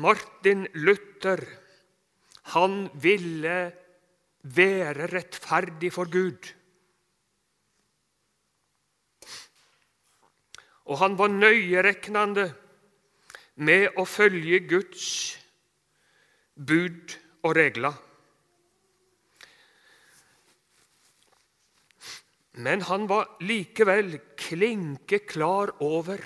Martin 0.00 0.66
Luther, 0.84 1.40
han 2.52 2.90
ville 3.00 3.56
være 4.42 5.08
rettferdig 5.08 5.92
for 5.96 6.12
Gud. 6.12 6.52
Og 10.92 11.00
han 11.00 11.16
var 11.16 11.32
nøyereknende 11.32 12.46
med 13.64 13.96
å 13.96 14.04
følge 14.04 14.60
Guds 14.68 15.08
bud 16.60 17.16
og 17.42 17.56
regler. 17.56 17.98
Men 22.60 22.82
han 22.82 23.06
var 23.08 23.36
likevel 23.46 24.18
klinke 24.36 25.22
klar 25.24 25.72
over 25.84 26.20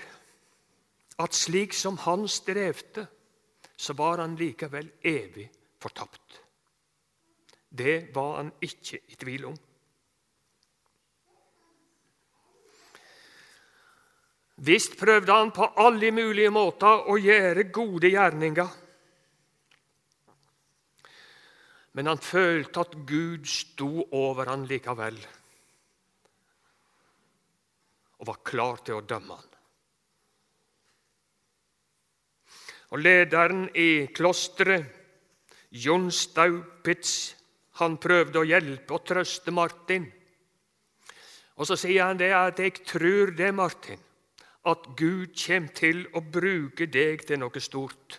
at 1.22 1.36
slik 1.36 1.76
som 1.76 1.98
han 2.02 2.26
strevde, 2.28 3.06
så 3.76 3.94
var 3.94 4.18
han 4.22 4.34
likevel 4.38 4.88
evig 5.04 5.46
fortapt. 5.82 6.40
Det 7.68 8.14
var 8.14 8.36
han 8.38 8.50
ikke 8.62 9.00
i 9.10 9.18
tvil 9.18 9.46
om. 9.50 9.56
Visst 14.64 14.94
prøvde 14.98 15.34
han 15.34 15.50
på 15.50 15.66
alle 15.82 16.12
mulige 16.14 16.50
måter 16.54 17.10
å 17.10 17.16
gjøre 17.18 17.66
gode 17.74 18.12
gjerninger. 18.14 18.70
Men 21.94 22.10
han 22.10 22.18
følte 22.18 22.82
at 22.82 22.94
Gud 23.06 23.46
sto 23.46 24.08
over 24.10 24.50
han 24.50 24.66
likevel 24.70 25.18
og 28.24 28.28
var 28.30 28.40
klar 28.46 28.80
til 28.86 28.98
å 28.98 29.04
dømme 29.04 29.36
han. 29.36 29.50
Og 32.94 33.02
lederen 33.02 33.64
i 33.76 34.06
klosteret, 34.14 34.86
Jon 35.74 36.06
Staupitz, 36.14 37.34
han 37.82 37.96
prøvde 37.98 38.38
å 38.38 38.46
hjelpe 38.46 38.94
og 38.94 39.02
trøste 39.08 39.50
Martin. 39.50 40.06
Og 41.58 41.66
så 41.66 41.76
sier 41.78 42.06
han 42.06 42.18
det 42.18 42.30
at 42.32 42.58
'jeg 42.58 42.84
tror 42.86 43.34
det, 43.34 43.50
Martin, 43.54 43.98
at 44.64 44.86
Gud 44.96 45.34
kommer 45.34 45.74
til 45.74 46.06
å 46.14 46.20
bruke 46.20 46.86
deg 46.86 47.26
til 47.26 47.38
noe 47.38 47.60
stort'. 47.60 48.18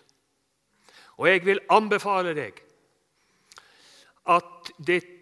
Og 1.18 1.28
jeg 1.28 1.46
vil 1.46 1.60
anbefale 1.70 2.36
deg 2.36 2.65
at 4.26 4.72
ditt 4.78 5.14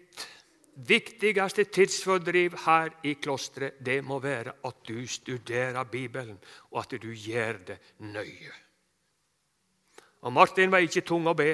viktigste 0.74 1.64
tidsfordriv 1.70 2.56
her 2.64 2.90
i 3.06 3.14
klosteret, 3.22 3.78
det 3.84 4.00
må 4.04 4.18
være 4.22 4.56
at 4.64 4.80
du 4.88 5.06
studerer 5.06 5.84
Bibelen, 5.84 6.38
og 6.72 6.80
at 6.82 6.96
du 7.02 7.12
gjør 7.12 7.60
det 7.66 7.78
nøye. 7.98 8.52
Og 10.24 10.32
Martin 10.32 10.72
var 10.72 10.82
ikke 10.82 11.04
tung 11.04 11.28
å 11.28 11.36
be. 11.36 11.52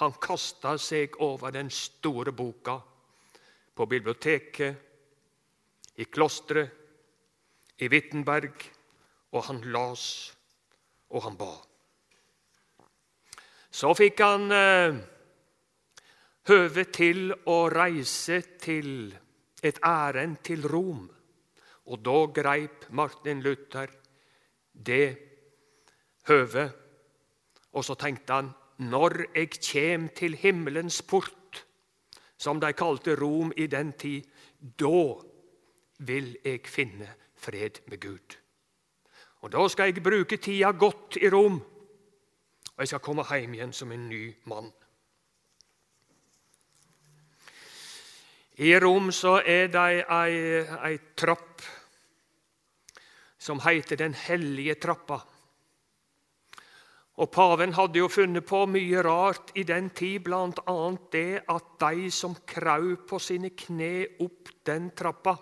Han 0.00 0.14
kasta 0.22 0.76
seg 0.80 1.18
over 1.20 1.52
den 1.52 1.70
store 1.70 2.32
boka 2.32 2.78
på 3.74 3.86
biblioteket, 3.86 4.84
i 5.98 6.04
klosteret, 6.06 6.70
i 7.78 7.88
Wittenberg, 7.90 8.54
og 9.34 9.44
han 9.48 9.60
las, 9.74 10.04
og 11.10 11.24
han 11.26 11.36
ba. 11.38 11.50
Så 13.70 13.90
fikk 13.98 14.22
han 14.22 14.54
eh, 14.54 14.98
høve 16.48 16.84
til 16.92 17.32
å 17.46 17.68
reise 17.68 18.40
til 18.60 19.12
et 19.62 19.78
ærend 19.84 20.40
til 20.46 20.64
Rom. 20.68 21.04
Og 21.88 22.00
da 22.04 22.18
greip 22.32 22.88
Martin 22.90 23.42
Luther 23.44 23.92
det 24.72 25.18
høvet, 26.28 26.72
og 27.72 27.84
så 27.84 27.96
tenkte 28.00 28.40
han 28.40 28.50
når 28.88 29.24
jeg 29.34 29.58
kjem 29.58 30.08
til 30.16 30.36
himmelens 30.38 31.02
port, 31.02 31.64
som 32.38 32.60
de 32.62 32.70
kalte 32.72 33.16
Rom 33.18 33.50
i 33.56 33.66
den 33.66 33.92
tid, 33.98 34.28
da 34.78 35.18
vil 36.06 36.36
jeg 36.44 36.62
finne 36.70 37.08
fred 37.34 37.82
med 37.90 38.00
Gud. 38.00 38.36
Og 39.42 39.52
Da 39.52 39.68
skal 39.68 39.92
jeg 39.92 40.02
bruke 40.02 40.36
tida 40.36 40.70
godt 40.70 41.16
i 41.16 41.28
Rom, 41.30 41.60
og 42.74 42.78
jeg 42.78 42.88
skal 42.88 43.02
komme 43.02 43.24
hjem 43.30 43.54
igjen 43.54 43.72
som 43.72 43.92
en 43.92 44.08
ny 44.08 44.34
mann. 44.46 44.70
I 48.58 48.72
Rom 48.82 49.12
så 49.14 49.36
er 49.46 49.68
det 49.70 49.82
ei, 50.10 50.38
ei 50.88 50.96
trapp 51.14 51.62
som 53.38 53.60
heter 53.62 54.00
Den 54.00 54.16
hellige 54.18 54.74
trappa. 54.82 55.20
Og 57.18 57.30
Paven 57.34 57.74
hadde 57.74 57.98
jo 57.98 58.08
funnet 58.10 58.46
på 58.46 58.64
mye 58.70 59.02
rart 59.02 59.52
i 59.58 59.64
den 59.66 59.90
tid, 59.94 60.20
bl.a. 60.26 60.76
det 61.12 61.42
at 61.50 61.70
de 61.82 62.10
som 62.14 62.34
kraup 62.46 63.06
på 63.10 63.22
sine 63.22 63.50
kne 63.54 63.92
opp 64.26 64.50
den 64.66 64.90
trappa, 64.94 65.36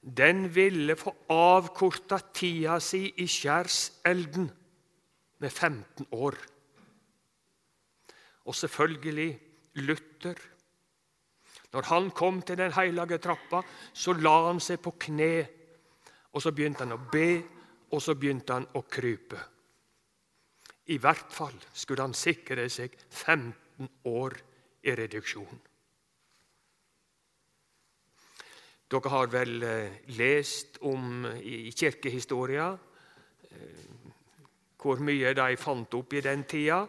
den 0.00 0.46
ville 0.54 0.96
få 0.96 1.12
avkorta 1.32 2.20
tida 2.32 2.78
si 2.80 3.02
i 3.20 3.26
skjærselden 3.28 4.48
med 5.38 5.50
15 5.50 6.06
år. 6.12 6.36
Og 8.48 8.54
selvfølgelig 8.56 9.32
Luther. 9.84 10.38
Når 11.72 11.88
han 11.90 12.10
kom 12.16 12.40
til 12.42 12.56
den 12.56 12.72
hellige 12.72 13.18
trappa, 13.20 13.60
så 13.92 14.14
la 14.16 14.34
han 14.48 14.60
seg 14.60 14.80
på 14.80 14.94
kne. 15.00 15.32
Og 16.32 16.42
så 16.42 16.52
begynte 16.52 16.86
han 16.86 16.96
å 16.96 17.00
be, 17.12 17.30
og 17.92 18.02
så 18.02 18.14
begynte 18.16 18.56
han 18.56 18.68
å 18.76 18.84
krype. 18.88 19.40
I 20.88 20.96
hvert 20.96 21.32
fall 21.32 21.56
skulle 21.72 22.06
han 22.06 22.16
sikre 22.16 22.68
seg 22.72 22.94
15 23.10 23.88
år 24.08 24.36
i 24.88 24.94
reduksjon. 24.96 25.60
Dere 28.88 29.10
har 29.12 29.28
vel 29.28 29.64
eh, 29.68 29.98
lest 30.16 30.78
om 30.88 31.26
i 31.28 31.68
kirkehistoria 31.76 32.70
eh, 32.72 33.88
hvor 34.80 35.02
mye 35.04 35.34
de 35.36 35.58
fant 35.60 35.96
opp 35.98 36.14
i 36.16 36.22
den 36.24 36.46
tida. 36.48 36.86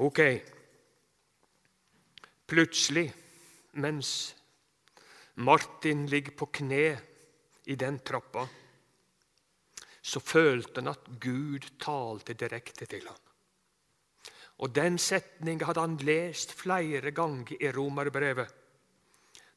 Ok. 0.00 0.20
Plutselig, 2.46 3.12
mens 3.72 4.34
Martin 5.34 6.06
ligger 6.06 6.32
på 6.32 6.46
kne 6.46 6.86
i 7.68 7.76
den 7.76 7.98
trappa, 8.00 8.46
så 10.00 10.24
følte 10.24 10.80
han 10.80 10.94
at 10.94 11.12
Gud 11.20 11.68
talte 11.78 12.32
direkte 12.32 12.88
til 12.88 13.04
ham. 13.04 13.20
Og 14.64 14.74
Den 14.74 14.96
setninga 14.98 15.68
hadde 15.68 15.84
han 15.84 16.00
lest 16.00 16.56
flere 16.56 17.12
ganger 17.12 17.60
i 17.60 17.72
Romerbrevet. 17.72 18.48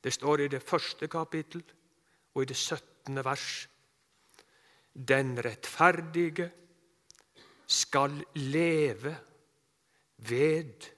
Det 0.04 0.12
står 0.12 0.44
i 0.44 0.52
det 0.52 0.64
første 0.64 1.08
kapittel 1.08 1.64
og 2.36 2.44
i 2.44 2.52
det 2.52 2.58
17. 2.58 3.24
vers. 3.24 3.68
Den 4.94 5.38
rettferdige 5.40 6.52
skal 7.68 8.26
leve 8.36 9.16
ved 10.30 10.90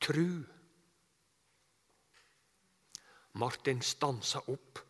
tru. 0.00 0.42
Martin 3.38 3.82
stansa 3.82 4.40
opp 4.48 4.88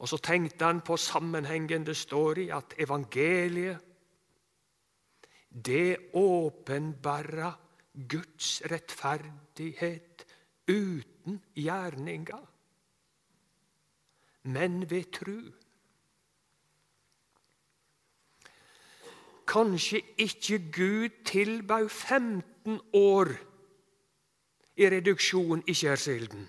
og 0.00 0.08
så 0.08 0.16
tenkte 0.24 0.64
han 0.64 0.80
på 0.84 0.96
sammenhengen 0.96 1.84
det 1.84 1.96
står 1.96 2.38
i, 2.40 2.48
at 2.56 2.74
evangeliet 2.80 3.86
det 5.50 6.14
åpenbærer 6.16 7.52
Guds 8.08 8.62
rettferdighet 8.70 10.24
uten 10.70 11.40
gjerninger, 11.58 12.44
men 14.42 14.90
ved 14.90 15.10
tru. 15.12 15.40
Kanskje 19.50 20.02
ikke 20.22 20.58
Gud 20.70 21.20
tilbød 21.26 21.88
15 21.88 22.80
år 22.94 23.34
i 24.76 24.88
reduksjon 24.94 25.64
i 25.66 25.74
skjærsilden 25.74 26.48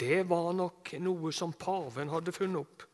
det 0.00 0.22
var 0.28 0.52
nok 0.56 0.94
noe 1.02 1.32
som 1.34 1.52
paven 1.52 2.10
hadde 2.12 2.32
funnet 2.32 2.62
opp. 2.62 2.86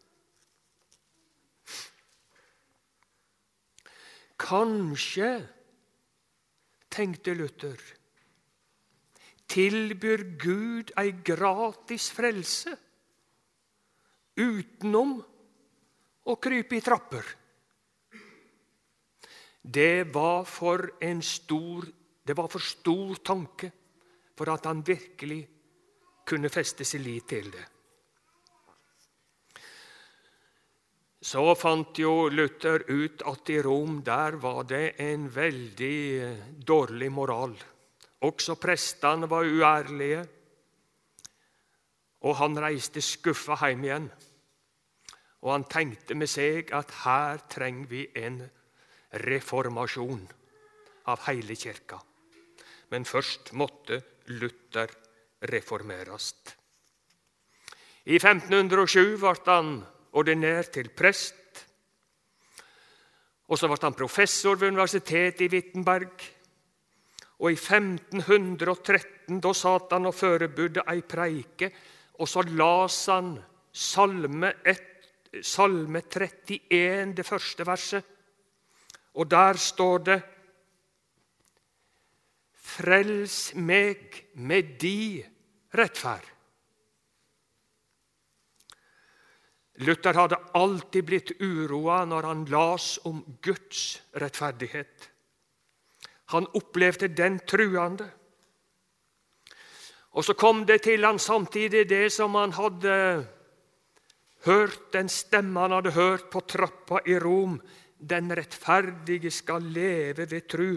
Kanskje, 4.47 5.31
tenkte 6.93 7.35
Luther, 7.37 7.81
tilbyr 9.49 10.25
Gud 10.43 10.93
ei 10.99 11.15
gratis 11.25 12.11
frelse 12.15 12.75
utenom 14.37 15.17
å 16.27 16.37
krype 16.43 16.77
i 16.77 16.85
trapper. 16.85 17.25
Det 19.67 20.15
var 20.15 20.45
for 20.47 20.93
en 21.03 21.23
stor, 21.23 21.87
det 22.27 22.37
var 22.37 22.49
for 22.49 22.63
stor 22.63 23.17
tanke 23.25 23.71
for 24.37 24.53
at 24.53 24.67
han 24.69 24.85
virkelig 24.87 25.41
kunne 26.27 26.51
feste 26.53 26.85
sin 26.85 27.03
lit 27.03 27.27
til 27.29 27.51
det. 27.51 27.65
Så 31.27 31.43
fant 31.59 31.99
jo 31.99 32.29
Luther 32.31 32.85
ut 32.87 33.23
at 33.27 33.51
i 33.51 33.59
Rom 33.65 34.03
der 34.07 34.37
var 34.39 34.63
det 34.69 34.95
en 35.03 35.27
veldig 35.35 36.63
dårlig 36.63 37.09
moral. 37.11 37.57
Også 38.23 38.55
prestene 38.55 39.27
var 39.31 39.43
uærlige, 39.43 40.21
og 42.23 42.37
han 42.39 42.59
reiste 42.63 43.03
skuffa 43.03 43.59
hjem 43.65 43.85
igjen. 43.89 44.07
Og 45.43 45.53
han 45.53 45.67
tenkte 45.71 46.15
med 46.15 46.31
seg 46.31 46.71
at 46.75 46.95
her 47.03 47.43
trenger 47.51 47.91
vi 47.91 48.07
en 48.23 48.39
reformasjon 49.13 50.23
av 51.07 51.25
hele 51.29 51.57
kirka. 51.57 51.99
Men 52.91 53.05
først 53.05 53.53
måtte 53.53 54.01
Luther 54.27 54.91
reformeres. 55.51 56.33
I 58.07 58.19
1507 58.19 59.17
ble 59.19 59.35
han 59.47 59.71
ordinert 60.17 60.73
til 60.75 60.93
prest. 60.95 61.35
Og 63.47 63.59
så 63.59 63.71
ble 63.71 63.79
han 63.83 63.99
professor 63.99 64.59
ved 64.59 64.75
universitetet 64.75 65.47
i 65.47 65.51
Wittenberg. 65.51 66.15
Og 67.43 67.53
i 67.53 67.59
1513 67.59 69.43
da 69.43 69.53
satt 69.55 69.93
han 69.93 70.09
og 70.09 70.15
forberedte 70.17 70.87
ei 70.89 71.03
preike, 71.05 71.71
og 72.17 72.31
så 72.31 72.47
las 72.49 73.03
han 73.13 73.35
salme, 73.77 74.55
et, 74.65 74.87
salme 75.45 76.01
31, 76.01 77.13
det 77.19 77.27
første 77.27 77.67
verset. 77.69 78.16
Og 79.17 79.31
der 79.31 79.59
står 79.61 79.99
det 80.07 80.21
Frels 82.67 83.55
meg 83.55 84.17
med 84.35 84.75
di 84.83 85.23
rettferd. 85.77 86.25
Luther 89.87 90.17
hadde 90.17 90.39
alltid 90.57 91.05
blitt 91.05 91.33
uroa 91.41 92.03
når 92.09 92.29
han 92.29 92.45
las 92.51 92.97
om 93.09 93.21
Guds 93.45 94.01
rettferdighet. 94.17 95.09
Han 96.33 96.49
opplevde 96.59 97.09
den 97.13 97.39
truende. 97.49 98.09
Og 100.17 100.25
så 100.25 100.35
kom 100.35 100.65
det 100.67 100.83
til 100.89 101.05
han 101.05 101.21
samtidig 101.21 101.85
det 101.89 102.09
som 102.13 102.35
han 102.35 102.57
hadde 102.57 102.95
hørt, 104.47 104.93
den 104.93 105.09
stemmen 105.13 105.61
han 105.61 105.77
hadde 105.77 105.93
hørt 105.93 106.31
på 106.33 106.41
trappa 106.49 107.03
i 107.07 107.19
Rom. 107.21 107.61
Den 107.99 108.31
rettferdige 108.37 109.31
skal 109.31 109.65
leve 109.73 110.27
ved 110.31 110.49
tru. 110.49 110.71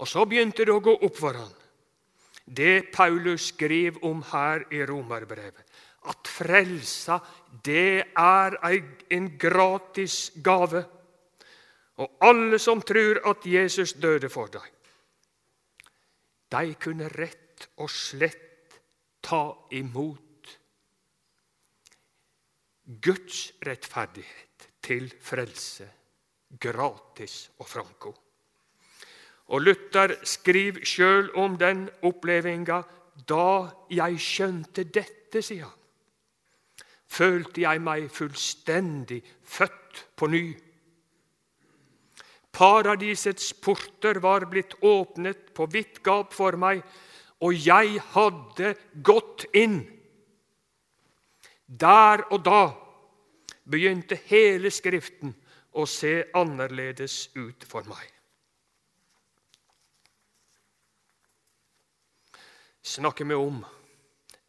Og 0.00 0.08
så 0.08 0.24
begynte 0.26 0.64
det 0.64 0.74
å 0.74 0.82
gå 0.82 0.96
opp 1.06 1.18
for 1.20 1.36
han. 1.36 1.52
Det 2.50 2.90
Paulus 2.90 3.52
skriver 3.52 4.02
om 4.08 4.22
her 4.32 4.64
i 4.74 4.80
Romerbrevet, 4.88 5.62
at 6.10 6.26
frelsa, 6.26 7.20
det 7.62 8.16
er 8.18 8.56
en 8.64 9.28
gratis 9.38 10.32
gave. 10.42 10.82
Og 12.00 12.26
alle 12.26 12.58
som 12.58 12.82
tror 12.82 13.20
at 13.28 13.46
Jesus 13.46 13.92
døde 14.00 14.32
for 14.32 14.50
deg, 14.50 14.66
de 16.50 16.74
kunne 16.80 17.12
rett 17.12 17.68
og 17.78 17.92
slett 17.92 18.80
ta 19.22 19.44
imot 19.76 20.56
Guds 23.04 23.50
rettferdighet 23.62 24.49
til 24.82 25.10
frelse, 25.22 25.86
gratis 26.60 27.50
og 27.58 27.68
franco. 27.68 28.14
Og 29.50 29.60
Luther 29.60 30.14
skriver 30.24 30.84
sjøl 30.86 31.30
om 31.38 31.56
den 31.58 31.88
opplevinga. 32.06 32.82
Da 33.28 33.68
jeg 33.90 34.18
skjønte 34.22 34.86
dette, 34.86 35.42
sier 35.42 35.66
han, 35.66 35.76
følte 37.10 37.64
jeg 37.64 37.82
meg 37.82 38.06
fullstendig 38.14 39.20
født 39.42 40.04
på 40.16 40.28
ny. 40.30 40.44
Paradisets 42.54 43.52
porter 43.62 44.20
var 44.22 44.46
blitt 44.50 44.76
åpnet 44.82 45.50
på 45.54 45.66
vidt 45.70 46.00
gap 46.06 46.34
for 46.34 46.58
meg, 46.58 46.82
og 47.42 47.54
jeg 47.54 47.98
hadde 48.14 48.74
gått 49.06 49.46
inn. 49.56 49.82
Der 51.66 52.24
og 52.30 52.42
da 52.46 52.62
begynte 53.70 54.18
hele 54.26 54.70
Skriften 54.74 55.34
å 55.78 55.86
se 55.86 56.14
annerledes 56.34 57.28
ut 57.38 57.64
for 57.68 57.86
meg. 57.86 58.08
Snakker 62.82 63.28
vi 63.28 63.36
om 63.38 63.60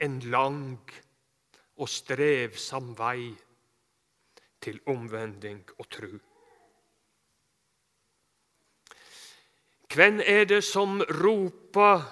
en 0.01 0.19
lang 0.33 0.79
og 1.77 1.89
strevsam 1.89 2.93
vei 2.97 3.29
til 4.61 4.79
omvending 4.89 5.61
og 5.77 5.89
tru. 5.91 6.11
Hvem 9.91 10.21
er 10.23 10.45
det 10.47 10.61
som 10.63 11.01
roper 11.03 12.05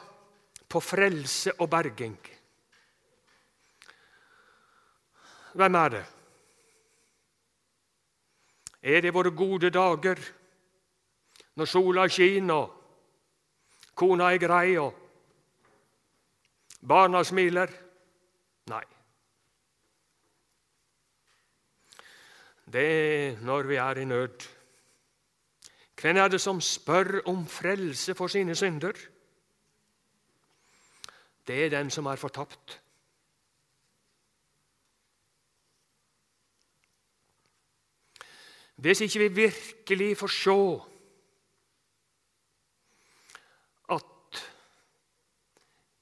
på 0.70 0.82
frelse 0.84 1.54
og 1.64 1.70
berging? 1.72 2.18
Hvem 5.56 5.76
er 5.76 5.94
det? 5.96 6.06
Er 8.82 9.02
det 9.02 9.14
våre 9.14 9.32
gode 9.36 9.70
dager, 9.70 10.20
når 11.56 11.66
sola 11.66 12.08
skinner, 12.08 12.70
kona 13.96 14.30
er 14.32 14.40
grei 14.40 14.78
og 14.80 14.96
barna 16.88 17.24
smiler? 17.28 17.74
Nei. 18.72 18.86
Det 22.70 22.86
er 22.86 23.40
når 23.44 23.68
vi 23.68 23.76
er 23.76 24.00
i 24.00 24.06
nød. 24.06 24.48
Hvem 26.00 26.18
er 26.18 26.28
det 26.28 26.40
som 26.42 26.62
spør 26.62 27.20
om 27.28 27.48
frelse 27.48 28.16
for 28.16 28.32
sine 28.32 28.56
synder? 28.56 28.94
Det 31.48 31.66
er 31.66 31.70
den 31.70 31.90
som 31.90 32.06
er 32.06 32.16
fortapt. 32.16 32.80
Hvis 38.80 39.02
ikke 39.04 39.20
vi 39.20 39.28
virkelig 39.42 40.18
får 40.18 40.32
se 40.32 40.58
at 43.96 44.44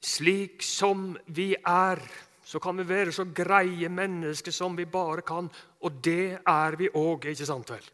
slik 0.06 0.62
som 0.62 1.10
vi 1.34 1.56
er, 1.58 2.04
så 2.46 2.62
kan 2.62 2.78
vi 2.78 2.86
være 2.88 3.12
så 3.12 3.26
greie 3.34 3.90
mennesker 3.90 4.54
som 4.54 4.78
vi 4.78 4.86
bare 4.86 5.26
kan. 5.26 5.50
Og 5.82 5.98
det 6.06 6.38
er 6.46 6.78
vi 6.78 6.90
òg, 6.94 7.26
ikke 7.26 7.50
sant 7.50 7.74
vel? 7.74 7.90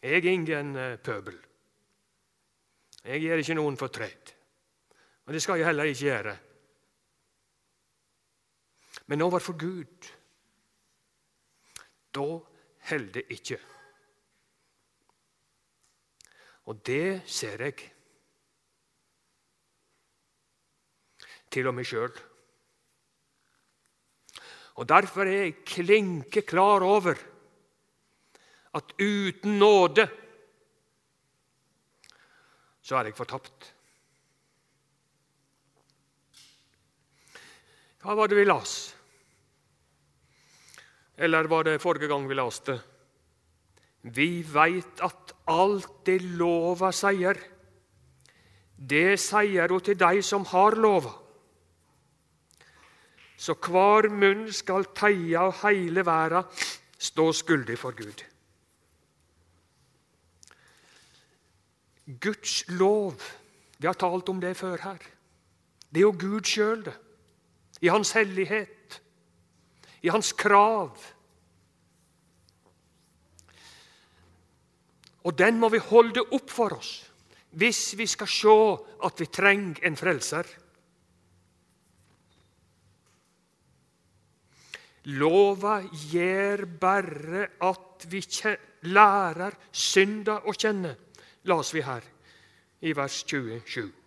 Jeg 0.00 0.16
er 0.16 0.32
ingen 0.32 0.76
eh, 0.76 0.96
pøbel. 0.96 1.36
Jeg 3.04 3.20
gjør 3.20 3.42
ikke 3.42 3.54
noen 3.54 3.76
fortred. 3.76 4.32
Og 5.26 5.36
det 5.36 5.42
skal 5.44 5.60
jeg 5.60 5.68
heller 5.68 5.84
ikke 5.92 6.06
gjøre. 6.08 6.36
Men 9.12 9.22
overfor 9.22 9.58
Gud, 9.60 10.08
da 12.14 12.26
holder 12.90 13.32
ikke. 13.32 13.58
Og 16.70 16.82
det 16.86 17.22
ser 17.26 17.64
jeg 17.64 17.78
til 21.50 21.66
og 21.66 21.74
med 21.74 21.88
sjøl. 21.88 22.12
Og 24.80 24.88
Derfor 24.88 25.26
er 25.26 25.42
jeg 25.44 25.64
klinke 25.66 26.42
klar 26.42 26.84
over 26.86 27.14
at 28.74 28.92
uten 29.00 29.58
nåde 29.58 30.06
så 32.90 32.96
er 32.98 33.06
jeg 33.06 33.14
fortapt. 33.14 33.68
Hva 38.02 38.16
var 38.18 38.26
det 38.26 38.38
vi 38.40 38.46
las? 38.48 38.96
Eller 41.20 41.48
var 41.52 41.66
det 41.68 41.80
forrige 41.82 42.08
gang 42.08 42.24
vi 42.28 42.36
leste? 42.38 42.78
Vi 44.02 44.28
veit 44.48 45.02
at 45.04 45.34
alt 45.52 46.06
det 46.08 46.22
lova 46.40 46.88
sier, 46.96 47.36
det 48.80 49.18
sier 49.20 49.68
hun 49.68 49.84
til 49.84 49.98
de 50.00 50.22
som 50.24 50.46
har 50.48 50.78
lova. 50.80 51.12
Så 53.36 53.52
hver 53.60 54.08
munn 54.12 54.46
skal 54.52 54.88
teie 54.96 55.36
av 55.36 55.60
heile 55.60 56.04
verda 56.04 56.42
stå 57.00 57.28
skyldig 57.36 57.76
for 57.80 57.96
Gud. 57.96 58.24
Guds 62.20 62.64
lov 62.68 63.20
Vi 63.80 63.86
har 63.86 63.96
talt 63.96 64.28
om 64.28 64.40
det 64.40 64.58
før 64.58 64.76
her. 64.76 64.98
Det 65.88 66.02
er 66.02 66.04
jo 66.04 66.12
Gud 66.12 66.44
sjøl, 66.44 66.82
det. 66.84 66.92
I 67.80 67.88
Hans 67.88 68.10
hellighet, 68.12 68.68
i 70.02 70.12
Hans 70.12 70.32
krav. 70.32 70.96
Og 75.20 75.36
den 75.36 75.60
må 75.60 75.68
vi 75.68 75.82
holde 75.90 76.24
opp 76.32 76.50
for 76.50 76.78
oss 76.80 76.96
hvis 77.60 77.96
vi 77.98 78.06
skal 78.06 78.28
se 78.30 78.56
at 79.06 79.20
vi 79.20 79.26
trenger 79.26 79.82
en 79.88 79.96
frelser. 79.98 80.46
Lova 85.18 85.80
gjør 86.12 86.62
bare 86.78 87.46
at 87.66 88.06
vi 88.12 88.20
lærer 88.92 89.56
synda 89.72 90.38
å 90.46 90.54
kjenne 90.54 90.94
las 91.50 91.72
vi 91.74 91.82
her 91.82 92.06
i 92.86 92.92
vers 92.94 93.24
27. 93.26 93.99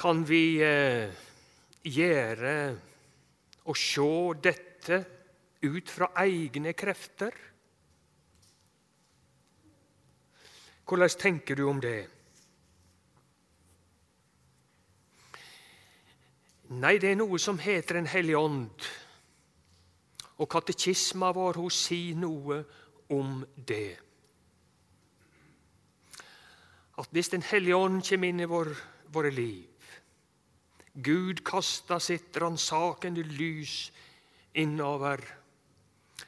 Kan 0.00 0.22
vi 0.24 0.62
eh, 0.64 1.12
gjøre 1.84 2.52
og 3.68 3.76
se 3.76 4.12
dette 4.40 4.96
ut 5.60 5.90
fra 5.92 6.06
egne 6.22 6.72
krefter? 6.72 7.34
Hvordan 10.88 11.16
tenker 11.20 11.60
du 11.60 11.66
om 11.68 11.82
det? 11.84 11.98
Nei, 16.80 16.96
det 16.96 17.10
er 17.10 17.18
noe 17.20 17.36
som 17.42 17.60
heter 17.60 17.98
en 18.00 18.08
hellig 18.08 18.38
ånd. 18.40 18.86
Og 20.40 20.48
katekisma 20.48 21.28
vår 21.36 21.60
hun 21.60 21.74
sier 21.76 22.16
noe 22.16 22.62
om 23.12 23.42
det. 23.54 23.98
At 26.96 27.12
hvis 27.12 27.28
Den 27.28 27.44
hellige 27.44 27.76
ånd 27.76 28.00
kommer 28.08 28.32
inn 28.32 28.40
i 28.40 28.48
vår, 28.48 28.72
våre 29.12 29.34
liv 29.34 29.69
Gud 31.02 31.42
kasta 31.46 32.00
sitt 32.00 32.36
ransakende 32.36 33.24
lys 33.24 33.90
innover 34.60 35.22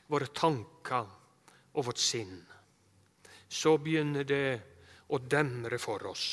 våre 0.09 0.29
tanker 0.33 1.09
og 1.73 1.87
vårt 1.89 2.01
sinn. 2.01 2.39
Så 3.49 3.77
begynner 3.79 4.25
det 4.25 4.47
å 5.13 5.19
demre 5.21 5.79
for 5.81 6.07
oss. 6.09 6.27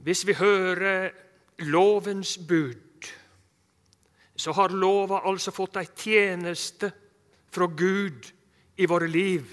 Hvis 0.00 0.24
vi 0.24 0.36
hører 0.38 1.10
lovens 1.68 2.38
bud, 2.38 3.10
så 4.40 4.54
har 4.56 4.72
lova 4.72 5.20
altså 5.28 5.52
fått 5.52 5.76
ei 5.76 5.88
tjeneste 5.92 6.88
fra 7.52 7.66
Gud 7.68 8.30
i 8.80 8.88
våre 8.88 9.08
liv. 9.10 9.44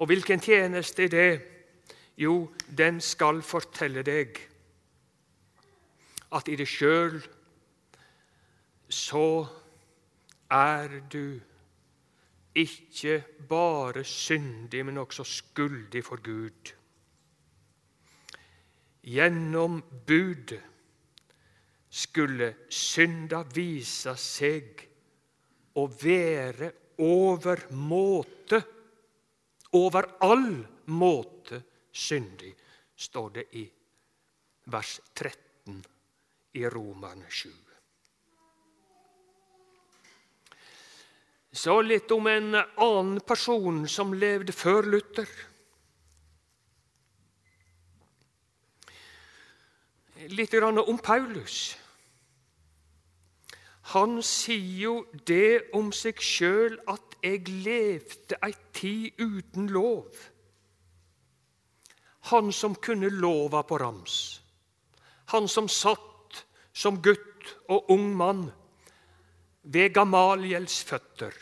Og 0.00 0.10
hvilken 0.10 0.42
tjeneste 0.42 1.06
er 1.06 1.14
det? 1.14 1.30
Jo, 2.20 2.50
den 2.76 3.00
skal 3.00 3.40
fortelle 3.46 4.02
deg 4.04 4.36
at 6.36 6.48
i 6.52 6.56
deg 6.60 6.68
sjøl 6.68 7.16
så 8.90 9.28
er 10.52 10.98
du 11.10 11.38
ikke 12.60 13.22
bare 13.48 14.04
syndig, 14.04 14.82
men 14.84 14.98
også 14.98 15.24
skuldig 15.24 16.02
for 16.04 16.20
Gud. 16.22 16.72
Gjennom 19.06 19.80
budet 20.06 20.60
skulle 21.90 22.52
synda 22.68 23.40
vise 23.54 24.12
seg 24.20 24.84
å 25.80 25.86
være 25.88 26.72
over 27.00 27.64
måte, 27.72 28.60
over 29.72 30.10
all 30.26 30.52
måte 30.90 31.62
syndig, 31.92 32.54
står 32.96 33.28
det 33.34 33.44
i 33.58 33.64
vers 34.70 35.00
13 35.14 35.84
i 36.54 36.66
Roman 36.68 37.24
7. 37.28 37.50
Så 41.52 41.80
litt 41.82 42.10
om 42.14 42.26
en 42.30 42.54
annen 42.54 43.20
person 43.26 43.86
som 43.88 44.12
levde 44.14 44.52
før 44.54 44.86
Luther. 44.86 45.30
litt 50.28 50.54
om 50.54 50.98
Paulus. 50.98 51.76
Han 53.94 54.20
sier 54.22 54.82
jo 54.84 54.94
det 55.26 55.72
om 55.74 55.90
seg 55.92 56.20
sjøl 56.22 56.78
at 56.88 57.16
'jeg 57.22 57.48
levde 57.48 58.36
ei 58.42 58.52
tid 58.72 59.10
uten 59.18 59.68
lov'. 59.68 60.30
Han 62.20 62.52
som 62.52 62.74
kunne 62.74 63.08
lova 63.10 63.62
på 63.62 63.78
rams. 63.78 64.40
Han 65.26 65.48
som 65.48 65.68
satt 65.68 66.44
som 66.72 67.00
gutt 67.02 67.54
og 67.68 67.90
ung 67.90 68.12
mann 68.16 68.50
ved 69.62 69.94
Gamaliels 69.94 70.82
føtter. 70.84 71.34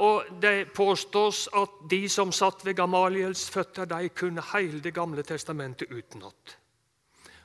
Og 0.00 0.24
Det 0.42 0.72
påstås 0.74 1.48
at 1.52 1.70
de 1.90 2.08
som 2.08 2.32
satt 2.32 2.64
ved 2.64 2.74
Gamaliels 2.74 3.50
føtter, 3.50 3.84
de 3.84 4.08
kunne 4.08 4.42
hele 4.52 4.80
Det 4.80 4.94
gamle 4.94 5.22
testamentet 5.22 5.90
utenat. 5.90 6.56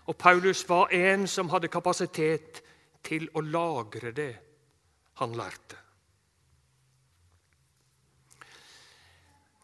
Og 0.07 0.17
Paulus 0.17 0.69
var 0.69 0.93
en 0.93 1.27
som 1.27 1.49
hadde 1.49 1.67
kapasitet 1.67 2.61
til 3.03 3.29
å 3.33 3.41
lagre 3.41 4.11
det 4.11 4.35
han 5.19 5.33
lærte. 5.33 5.84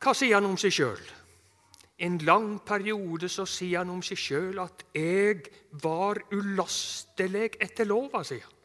Hva 0.02 0.14
sier 0.18 0.40
han 0.40 0.50
om 0.50 0.58
seg 0.58 0.74
sjøl? 0.74 1.04
En 2.02 2.18
lang 2.26 2.56
periode 2.66 3.30
så 3.30 3.46
sier 3.46 3.84
han 3.84 3.92
om 3.94 4.02
seg 4.02 4.18
sjøl 4.18 4.60
at 4.60 4.84
'jeg 4.94 5.44
var 5.84 6.18
ulastelig 6.32 7.52
etter 7.62 7.86
lova', 7.86 8.24
sier 8.24 8.42
han. 8.42 8.62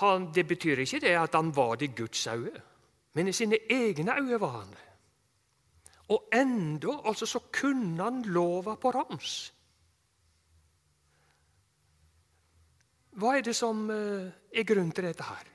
han, 0.00 0.30
det 0.34 0.46
betyr 0.48 0.84
ikke 0.84 1.00
det 1.00 1.16
at 1.18 1.34
han 1.36 1.52
var 1.56 1.76
det 1.80 1.90
i 1.90 1.96
Guds 2.02 2.26
øyne, 2.26 2.62
men 3.14 3.28
i 3.28 3.32
sine 3.32 3.58
egne 3.70 4.16
øyne 4.18 4.40
var 4.40 4.54
han 4.58 4.70
det. 4.70 4.86
Og 6.08 6.28
enda 6.34 6.96
altså, 7.04 7.26
så 7.26 7.38
kunne 7.52 8.02
han 8.02 8.22
lova 8.22 8.74
på 8.74 8.90
rams. 8.90 9.54
Hva 13.20 13.36
er 13.36 13.44
det 13.44 13.52
som 13.56 13.82
eh, 13.92 14.28
er 14.56 14.64
grunnen 14.64 14.92
til 14.96 15.04
dette 15.04 15.26
her? 15.26 15.48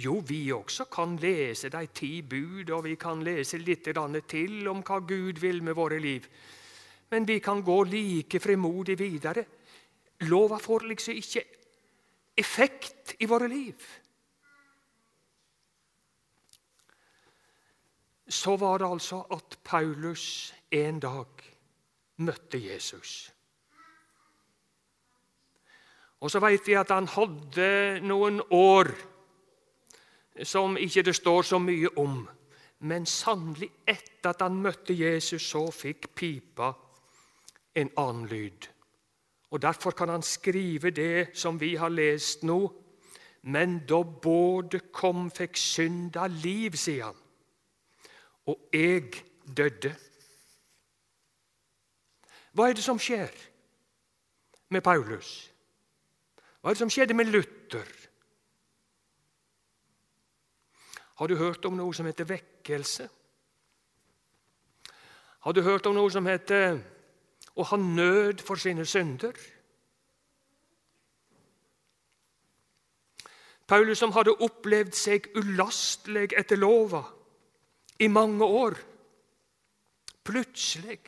Jo, 0.00 0.20
vi 0.22 0.52
også 0.54 0.86
kan 0.92 1.16
lese 1.18 1.68
de 1.72 1.86
ti 1.92 2.22
bud, 2.22 2.70
og 2.70 2.84
vi 2.86 2.94
kan 2.96 3.24
lese 3.26 3.58
litt 3.58 3.88
til 4.30 4.68
om 4.70 4.82
hva 4.86 5.00
Gud 5.02 5.40
vil 5.42 5.62
med 5.62 5.74
våre 5.74 5.98
liv. 5.98 6.28
Men 7.10 7.26
vi 7.26 7.40
kan 7.42 7.62
gå 7.62 7.82
like 7.84 8.40
frimodig 8.40 8.98
videre. 8.98 9.44
Lova 10.30 10.58
får 10.58 10.86
liksom 10.86 11.18
ikke 11.18 11.42
effekt 12.38 13.16
i 13.18 13.26
våre 13.26 13.48
liv. 13.48 13.74
Så 18.28 18.56
var 18.56 18.78
det 18.78 18.86
altså 18.86 19.24
at 19.34 19.58
Paulus 19.64 20.54
en 20.70 21.00
dag 21.00 21.26
møtte 22.22 22.62
Jesus. 22.62 23.32
Og 26.20 26.30
så 26.30 26.40
vet 26.40 26.66
vi 26.68 26.76
at 26.76 26.90
han 26.92 27.08
hadde 27.08 28.00
noen 28.04 28.42
år 28.52 28.90
som 30.44 30.76
ikke 30.76 31.02
det 31.02 31.14
står 31.16 31.42
så 31.42 31.58
mye 31.58 31.88
om. 32.00 32.28
Men 32.80 33.06
sannelig 33.06 33.70
etter 33.88 34.32
at 34.32 34.44
han 34.44 34.60
møtte 34.60 34.96
Jesus, 34.96 35.42
så 35.48 35.66
fikk 35.72 36.12
pipa 36.16 36.72
en 37.76 37.90
annen 37.96 38.28
lyd. 38.28 38.68
Og 39.50 39.62
Derfor 39.62 39.90
kan 39.90 40.08
han 40.08 40.22
skrive 40.22 40.90
det 40.90 41.36
som 41.36 41.60
vi 41.60 41.74
har 41.76 41.88
lest 41.88 42.42
nå. 42.42 42.60
Men 43.42 43.80
da 43.88 44.02
både 44.02 44.80
kom, 44.92 45.30
fikk 45.30 45.56
synda 45.56 46.26
liv, 46.26 46.76
sier 46.76 47.04
han, 47.08 47.16
og 48.46 48.68
jeg 48.72 49.08
døde. 49.56 49.94
Hva 52.52 52.68
er 52.68 52.76
det 52.76 52.84
som 52.84 52.98
skjer 53.00 53.32
med 54.68 54.84
Paulus? 54.84 55.49
Hva 56.60 56.70
er 56.70 56.76
det 56.76 56.82
som 56.82 56.92
skjedde 56.92 57.16
med 57.16 57.30
Luther? 57.32 57.88
Har 61.20 61.28
du 61.28 61.36
hørt 61.36 61.64
om 61.64 61.76
noe 61.76 61.94
som 61.96 62.08
heter 62.08 62.28
vekkelse? 62.28 63.08
Har 65.40 65.52
du 65.56 65.62
hørt 65.64 65.86
om 65.88 65.96
noe 65.96 66.10
som 66.12 66.26
heter 66.28 66.80
å 67.60 67.66
ha 67.66 67.78
nød 67.80 68.42
for 68.44 68.60
sine 68.60 68.86
synder. 68.88 69.34
Paulus 73.70 74.00
som 74.02 74.14
hadde 74.16 74.34
opplevd 74.42 74.96
seg 74.98 75.28
ulastelig 75.38 76.32
etter 76.38 76.58
lova 76.58 77.04
i 78.02 78.08
mange 78.10 78.46
år. 78.46 78.78
Plutselig 80.26 80.98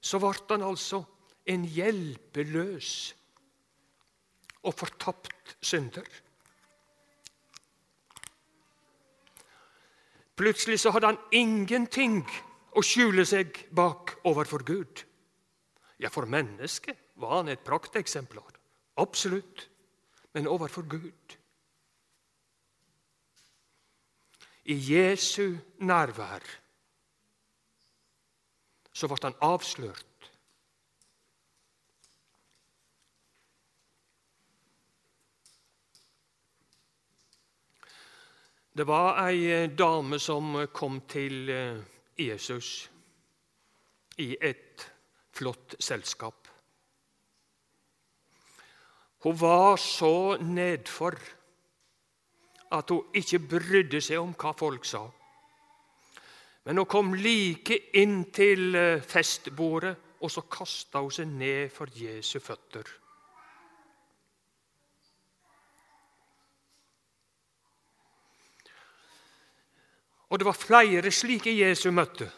så 0.00 0.20
ble 0.22 0.32
han 0.54 0.64
altså 0.64 1.02
en 1.48 1.64
hjelpeløs 1.68 2.92
og 4.62 4.74
fortapt 4.74 5.56
synder. 5.60 6.06
Plutselig 10.38 10.80
så 10.80 10.92
hadde 10.94 11.12
han 11.12 11.20
ingenting 11.34 12.20
å 12.78 12.82
skjule 12.84 13.24
seg 13.26 13.56
bak 13.74 14.18
overfor 14.28 14.62
Gud. 14.66 15.02
Ja, 15.98 16.10
for 16.14 16.30
mennesket 16.30 16.98
var 17.18 17.40
han 17.40 17.50
et 17.50 17.64
prakteksemplar. 17.66 18.54
Absolutt. 19.02 19.66
Men 20.34 20.46
overfor 20.46 20.86
Gud 20.86 21.38
I 24.68 24.76
Jesu 24.76 25.56
nærvær 25.80 26.44
så 28.92 29.08
ble 29.08 29.16
han 29.22 29.36
avslørt. 29.40 30.07
Det 38.78 38.84
var 38.86 39.16
ei 39.26 39.66
dame 39.74 40.20
som 40.22 40.52
kom 40.70 41.00
til 41.10 41.48
eh, 41.50 41.78
Jesus 42.14 42.68
i 44.22 44.36
et 44.38 44.84
flott 45.34 45.74
selskap. 45.82 46.46
Hun 49.26 49.40
var 49.40 49.74
så 49.82 50.36
nedfor 50.38 51.18
at 52.70 52.94
hun 52.94 53.18
ikke 53.18 53.42
brydde 53.50 53.98
seg 53.98 54.22
om 54.22 54.36
hva 54.38 54.54
folk 54.54 54.86
sa. 54.86 55.02
Men 56.62 56.78
hun 56.78 56.86
kom 56.86 57.16
like 57.18 57.80
inn 57.98 58.28
til 58.30 58.78
eh, 58.78 59.02
festbordet, 59.02 59.96
og 60.22 60.30
så 60.30 60.46
kasta 60.46 61.02
hun 61.02 61.18
seg 61.18 61.34
ned 61.34 61.74
for 61.74 61.90
Jesu 61.98 62.38
føtter. 62.38 62.86
Og 70.28 70.38
det 70.38 70.46
var 70.46 70.52
flere 70.56 71.10
slike 71.10 71.54
Jesu 71.56 71.90
møtte. 71.90 72.28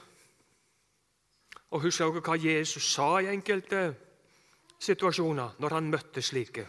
Og 1.70 1.83
Husker 1.85 2.11
dere 2.11 2.22
hva 2.26 2.37
Jesus 2.38 2.87
sa 2.94 3.18
i 3.20 3.31
enkelte 3.31 3.83
situasjoner 4.81 5.59
når 5.62 5.76
han 5.76 5.90
møtte 5.90 6.22
slike. 6.22 6.66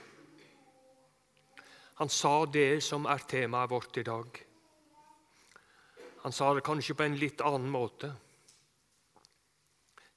Han 2.01 2.09
sa 2.09 2.45
det 2.49 2.81
som 2.83 3.05
er 3.05 3.27
temaet 3.29 3.69
vårt 3.69 3.97
i 4.01 4.03
dag. 4.05 4.41
Han 6.23 6.33
sa 6.33 6.53
det 6.53 6.65
kanskje 6.65 6.97
på 6.97 7.05
en 7.05 7.17
litt 7.17 7.41
annen 7.45 7.69
måte. 7.69 8.11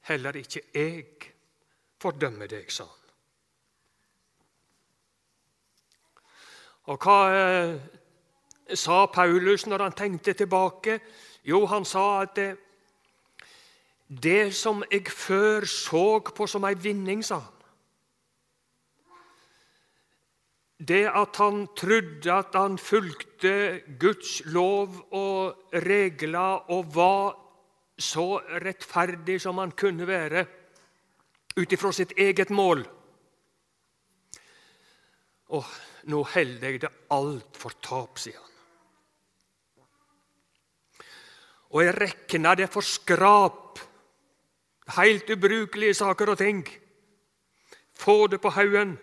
Heller 0.09 0.37
ikke 0.37 0.67
jeg 0.75 1.33
fordømmer 2.01 2.49
deg, 2.49 2.69
sa 2.73 2.85
han. 2.85 3.01
Og 6.93 7.01
hva 7.01 7.19
eh, 7.33 7.79
sa 8.73 9.07
Paulus 9.07 9.67
når 9.67 9.83
han 9.83 9.97
tenkte 9.97 10.33
tilbake? 10.33 11.01
Jo, 11.45 11.67
han 11.67 11.85
sa 11.85 12.23
at 12.23 12.37
det, 12.37 12.51
det 14.09 14.55
som 14.57 14.85
jeg 14.91 15.09
før 15.13 15.67
så 15.69 16.07
på 16.35 16.47
som 16.49 16.65
ei 16.65 16.77
vinning, 16.79 17.25
sa 17.25 17.41
han, 17.43 17.55
det 20.85 21.05
at 21.07 21.37
han 21.39 21.67
trodde 21.77 22.33
at 22.33 22.57
han 22.59 22.77
fulgte 22.79 23.81
Guds 24.01 24.43
lov 24.45 24.97
og 25.15 25.71
regler 25.87 26.71
og 26.75 26.91
var 26.95 27.37
så 27.99 28.41
rettferdig 28.65 29.39
som 29.41 29.61
han 29.63 29.73
kunne 29.79 30.07
være 30.07 30.45
ut 31.57 31.73
ifra 31.73 31.93
sitt 31.95 32.17
eget 32.19 32.51
mål. 32.51 32.83
Og 35.55 35.65
nå 36.11 36.25
holder 36.35 36.67
jeg 36.69 36.83
det 36.83 36.91
alt 37.15 37.61
for 37.61 37.79
tap, 37.85 38.19
sier 38.19 38.41
han. 38.41 38.54
Og 41.75 41.83
jeg 41.83 41.95
rekner 41.99 42.55
det 42.55 42.69
for 42.71 42.87
skrap, 42.87 43.81
helt 44.95 45.31
ubrukelige 45.31 45.97
saker 45.99 46.31
og 46.31 46.39
ting. 46.39 46.63
Få 47.99 48.27
det 48.31 48.41
på 48.43 48.53
haugen. 48.55 48.95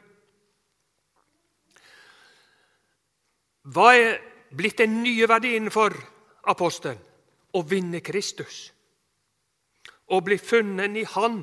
Hva 3.62 3.90
er 3.96 4.22
blitt 4.56 4.80
den 4.80 5.02
nye 5.04 5.28
verdien 5.28 5.68
for 5.72 5.96
apostelen? 6.48 7.00
Å 7.52 7.60
vinne 7.68 8.00
Kristus. 8.00 8.70
Å 10.08 10.20
bli 10.24 10.38
funnet 10.40 10.96
i 10.96 11.04
Han, 11.18 11.42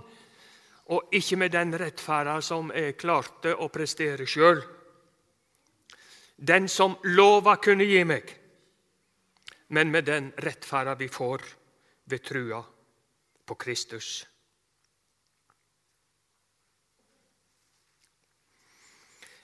og 0.89 1.13
ikke 1.13 1.37
med 1.37 1.53
den 1.53 1.75
rettferda 1.77 2.39
som 2.41 2.73
jeg 2.73 2.97
klarte 2.97 3.53
å 3.53 3.69
prestere 3.69 4.25
sjøl. 4.25 4.63
Den 6.39 6.69
som 6.73 6.97
lova 7.13 7.59
kunne 7.61 7.85
gi 7.85 8.01
meg, 8.09 8.38
men 9.69 9.91
med 9.91 10.05
den 10.05 10.33
rettferda 10.37 10.95
vi 10.95 11.09
får 11.09 11.45
ved 12.05 12.25
trua 12.25 12.63
på 13.47 13.55
Kristus. 13.55 14.27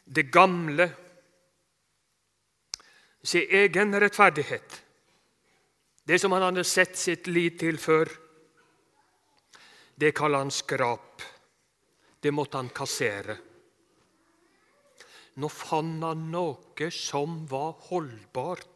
Det 0.05 0.23
gamle 0.23 0.91
sin 3.23 3.49
egen 3.51 4.01
rettferdighet, 4.01 4.83
det 6.05 6.19
som 6.21 6.33
han 6.33 6.43
hadde 6.45 6.65
sett 6.69 6.97
sitt 7.01 7.27
liv 7.27 7.57
til 7.61 7.81
før, 7.81 8.11
det 9.97 10.13
kaller 10.17 10.45
han 10.45 10.53
skrap. 10.53 11.23
Det 12.21 12.33
måtte 12.33 12.57
han 12.57 12.71
kassere. 12.73 13.37
Nå 15.41 15.49
fant 15.51 16.05
han 16.05 16.29
noe 16.33 16.91
som 16.95 17.43
var 17.51 17.75
holdbart. 17.89 18.74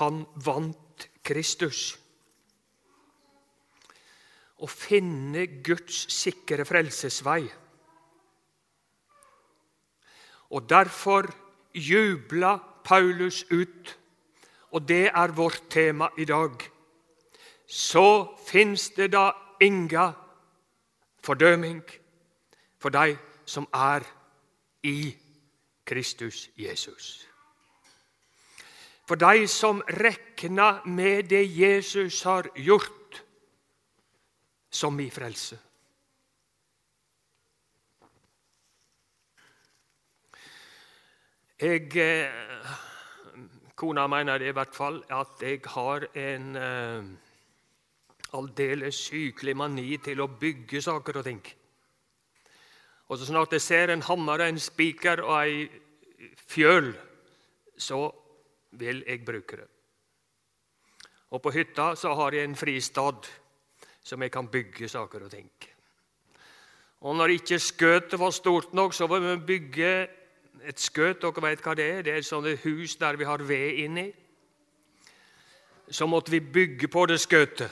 Han 0.00 0.24
vant 0.44 1.08
Kristus. 1.24 1.94
Å 4.58 4.66
finne 4.70 5.46
Guds 5.66 6.04
sikre 6.14 6.64
frelsesvei. 6.66 7.42
Og 10.54 10.68
derfor 10.70 11.28
jubla 11.74 12.56
Paulus 12.84 13.42
ut, 13.50 13.98
og 14.70 14.88
det 14.88 15.08
er 15.10 15.34
vårt 15.34 15.68
tema 15.70 16.08
i 16.18 16.26
dag. 16.28 16.62
Så 17.66 18.36
fins 18.46 18.90
det 18.96 19.12
da 19.14 19.30
inga 19.62 20.12
fordøming 21.24 21.82
for 22.78 22.94
de 22.94 23.16
som 23.46 23.66
er 23.72 24.04
i 24.82 25.14
Kristus 25.84 26.48
Jesus. 26.56 27.33
For 29.04 29.20
de 29.20 29.48
som 29.48 29.82
rekna 30.00 30.80
med 30.84 31.28
det 31.28 31.44
Jesus 31.58 32.22
har 32.22 32.48
gjort, 32.56 33.22
som 34.70 34.94
min 34.96 35.10
frelse. 35.10 35.58
Jeg 41.60 41.96
eh, 41.96 42.72
Kona 43.74 44.06
mener 44.10 44.42
i 44.42 44.50
hvert 44.50 44.74
fall 44.74 44.98
at 45.14 45.42
jeg 45.42 45.60
har 45.70 46.08
en 46.18 46.56
eh, 46.56 47.04
aldeles 48.34 48.98
sykelig 49.06 49.54
mani 49.56 49.96
til 50.02 50.24
å 50.24 50.26
bygge 50.40 50.82
saker 50.82 51.20
og 51.20 51.24
ting. 51.24 51.44
Og 53.08 53.18
Så 53.18 53.28
snart 53.28 53.52
jeg 53.52 53.62
ser 53.62 53.92
en 53.92 54.02
hammer, 54.02 54.40
en 54.42 54.58
spiker 54.58 55.22
og 55.22 55.38
ei 55.44 55.68
fjøl, 56.48 56.94
så 57.78 58.08
vil 58.78 59.04
jeg 59.06 59.24
bruke 59.24 59.56
det. 59.56 59.68
Og 61.30 61.42
På 61.42 61.50
hytta 61.50 61.94
så 61.98 62.14
har 62.14 62.34
jeg 62.34 62.44
en 62.44 62.56
fristad 62.56 63.26
som 64.04 64.22
jeg 64.22 64.30
kan 64.30 64.48
bygge 64.48 64.88
saker 64.88 65.24
og 65.24 65.30
ting. 65.30 65.50
Og 67.00 67.16
Når 67.16 67.36
ikke 67.36 67.58
skøtet 67.58 68.20
var 68.20 68.30
stort 68.30 68.74
nok, 68.74 68.94
så 68.94 69.06
må 69.06 69.18
vi 69.18 69.36
bygge 69.46 70.08
et 70.64 70.80
skøt, 70.80 71.20
dere 71.22 71.42
vet 71.42 71.64
hva 71.64 71.74
det 71.74 71.84
er? 71.84 72.02
Det 72.02 72.12
er 72.12 72.46
et 72.52 72.60
hus 72.64 72.96
der 72.96 73.16
vi 73.16 73.24
har 73.24 73.42
ved 73.42 73.82
inni. 73.84 74.12
Så 75.90 76.06
måtte 76.06 76.30
vi 76.30 76.40
bygge 76.40 76.88
på 76.88 77.06
det 77.06 77.20
skøtet. 77.20 77.70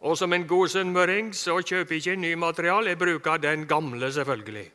Og 0.00 0.16
som 0.18 0.32
en 0.32 0.48
god 0.48 0.68
sunnmøring 0.68 1.34
så 1.36 1.60
kjøper 1.60 1.94
jeg 1.94 2.06
ikke 2.06 2.16
ny 2.16 2.34
material, 2.34 2.86
jeg 2.86 2.98
bruker 2.98 3.36
den 3.36 3.66
gamle, 3.68 4.12
selvfølgelig. 4.12 4.70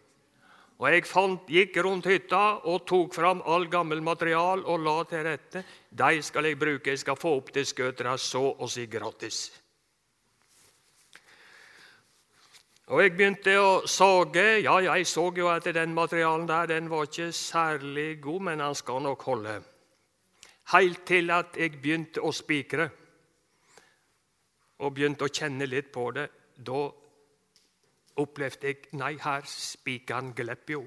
Og 0.75 0.89
Jeg 0.91 1.05
fant, 1.07 1.45
gikk 1.47 1.77
rundt 1.85 2.07
hytta 2.09 2.59
og 2.67 2.83
tok 2.87 3.13
fram 3.15 3.41
all 3.47 3.69
gammel 3.71 4.01
material 4.03 4.65
og 4.67 4.81
la 4.83 4.95
til 5.07 5.23
rette. 5.23 5.61
De 5.89 6.21
skal 6.21 6.49
jeg 6.49 6.59
bruke, 6.59 6.89
jeg 6.91 6.99
skal 6.99 7.15
få 7.15 7.37
opp 7.37 7.53
til 7.55 7.65
skøtet 7.65 8.19
så 8.19 8.43
å 8.59 8.67
si 8.67 8.83
gratis. 8.91 9.45
Og 12.91 13.01
jeg 13.01 13.15
begynte 13.15 13.53
å 13.57 13.69
sage. 13.89 14.43
Ja, 14.61 14.75
jeg 14.83 15.07
så 15.09 15.29
jo 15.33 15.47
at 15.49 15.65
den 15.73 15.95
materialen 15.95 16.45
der 16.45 16.67
den 16.69 16.91
var 16.91 17.07
ikke 17.07 17.31
særlig 17.31 18.19
god, 18.21 18.41
men 18.49 18.59
han 18.59 18.75
skal 18.75 19.01
nok 19.01 19.23
holde. 19.25 19.55
Helt 20.75 21.05
til 21.07 21.31
at 21.31 21.55
jeg 21.57 21.79
begynte 21.79 22.21
å 22.21 22.33
spikre 22.35 22.89
og 24.83 24.93
begynte 24.93 25.25
å 25.25 25.31
kjenne 25.31 25.65
litt 25.71 25.89
på 25.93 26.09
det. 26.13 26.27
Da 26.57 26.83
opplevde 28.21 28.67
jeg 28.67 28.93
Nei, 28.99 29.15
her 29.21 29.47
spikeren 29.49 30.33
glipp 30.35 30.69
jo. 30.69 30.83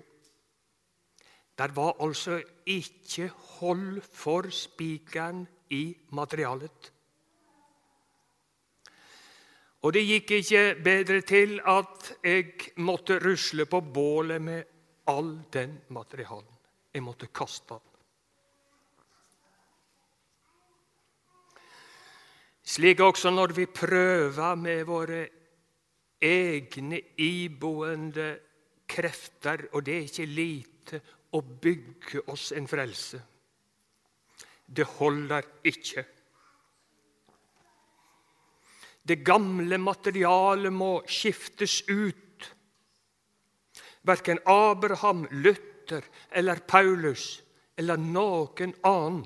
Der 1.58 1.74
var 1.74 1.96
altså 2.00 2.38
ikke 2.66 3.28
hold 3.58 4.00
for 4.02 4.50
spikeren 4.54 5.46
i 5.70 5.96
materialet. 6.14 6.92
Og 9.82 9.94
det 9.94 10.04
gikk 10.06 10.30
ikke 10.38 10.62
bedre 10.84 11.20
til 11.22 11.58
at 11.66 12.12
jeg 12.24 12.54
måtte 12.82 13.18
rusle 13.22 13.66
på 13.66 13.80
bålet 13.80 14.42
med 14.42 14.64
all 15.06 15.36
den 15.52 15.78
materialen. 15.94 16.54
Jeg 16.94 17.02
måtte 17.02 17.30
kaste 17.34 17.74
den. 17.74 17.84
Slik 22.68 23.00
også 23.00 23.30
når 23.30 23.54
vi 23.56 23.66
prøver 23.66 24.54
med 24.54 24.84
våre 24.84 25.22
egne 26.20 27.00
iboende 27.20 28.28
krefter, 28.88 29.68
og 29.72 29.84
det 29.86 29.96
er 29.96 30.06
ikke 30.08 30.26
lite, 30.26 31.00
å 31.36 31.42
bygge 31.44 32.22
oss 32.32 32.52
en 32.56 32.66
frelse. 32.68 33.18
Det 34.64 34.86
holder 34.96 35.44
ikke. 35.68 36.04
Det 39.08 39.18
gamle 39.24 39.78
materialet 39.80 40.72
må 40.72 41.02
skiftes 41.08 41.82
ut. 41.88 42.48
Verken 44.08 44.40
Abraham, 44.48 45.26
Luther 45.44 46.04
eller 46.32 46.64
Paulus 46.68 47.42
eller 47.78 48.00
noen 48.00 48.74
annen 48.88 49.24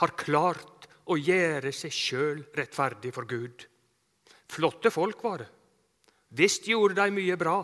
har 0.00 0.16
klart 0.16 0.86
å 1.10 1.16
gjøre 1.18 1.72
seg 1.74 1.92
sjøl 1.92 2.44
rettferdig 2.56 3.12
for 3.16 3.28
Gud. 3.28 3.64
Flotte 4.50 4.92
folk 4.94 5.24
var 5.24 5.42
det. 5.42 5.48
Visst 6.30 6.68
gjorde 6.70 6.94
de 6.94 7.10
mye 7.10 7.36
bra, 7.36 7.58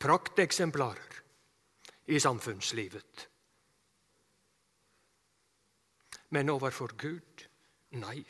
prakteksemplarer 0.00 1.20
i 2.06 2.20
samfunnslivet. 2.20 3.28
Men 6.32 6.50
overfor 6.50 6.96
Gud 6.96 7.44
nei. 8.00 8.24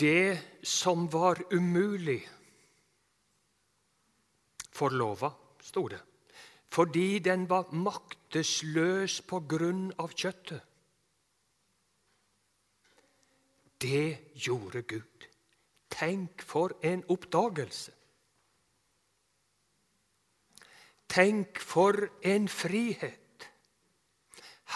Det 0.00 0.66
som 0.66 1.06
var 1.12 1.40
umulig 1.52 2.20
for 4.72 4.92
lova, 4.92 5.30
sto 5.62 5.86
det, 5.88 6.00
fordi 6.72 7.18
den 7.24 7.46
var 7.48 7.72
makt 7.72 8.19
maktesløs 8.30 9.22
på 9.26 9.40
grunn 9.48 9.90
av 9.98 10.12
kjøttet. 10.14 10.62
Det 13.80 14.34
gjorde 14.34 14.82
Gud. 14.82 15.26
Tenk 15.90 16.42
for 16.42 16.70
en 16.82 17.02
oppdagelse! 17.08 17.92
Tenk 21.08 21.58
for 21.58 21.96
en 22.22 22.46
frihet! 22.48 23.48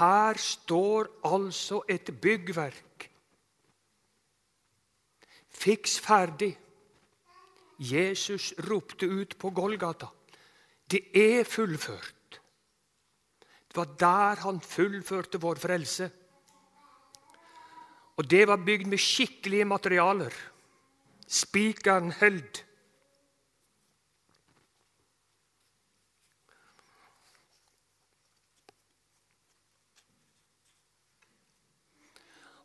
Her 0.00 0.34
står 0.34 1.06
altså 1.24 1.84
et 1.88 2.10
byggverk. 2.20 3.10
Fiks 5.48 6.00
ferdig. 6.00 6.58
Jesus 7.78 8.52
ropte 8.66 9.06
ut 9.06 9.38
på 9.38 9.50
Golgata. 9.50 10.08
Det 10.90 11.06
er 11.14 11.44
fullført. 11.44 12.23
Det 13.74 13.82
var 13.82 13.94
der 13.98 14.40
han 14.46 14.60
fullførte 14.60 15.40
vår 15.42 15.58
frelse. 15.58 16.06
Og 18.16 18.30
det 18.30 18.44
var 18.46 18.62
bygd 18.62 18.86
med 18.86 18.98
skikkelige 19.02 19.64
materialer. 19.64 20.34
Spikeren 21.26 22.12
held. 22.12 22.62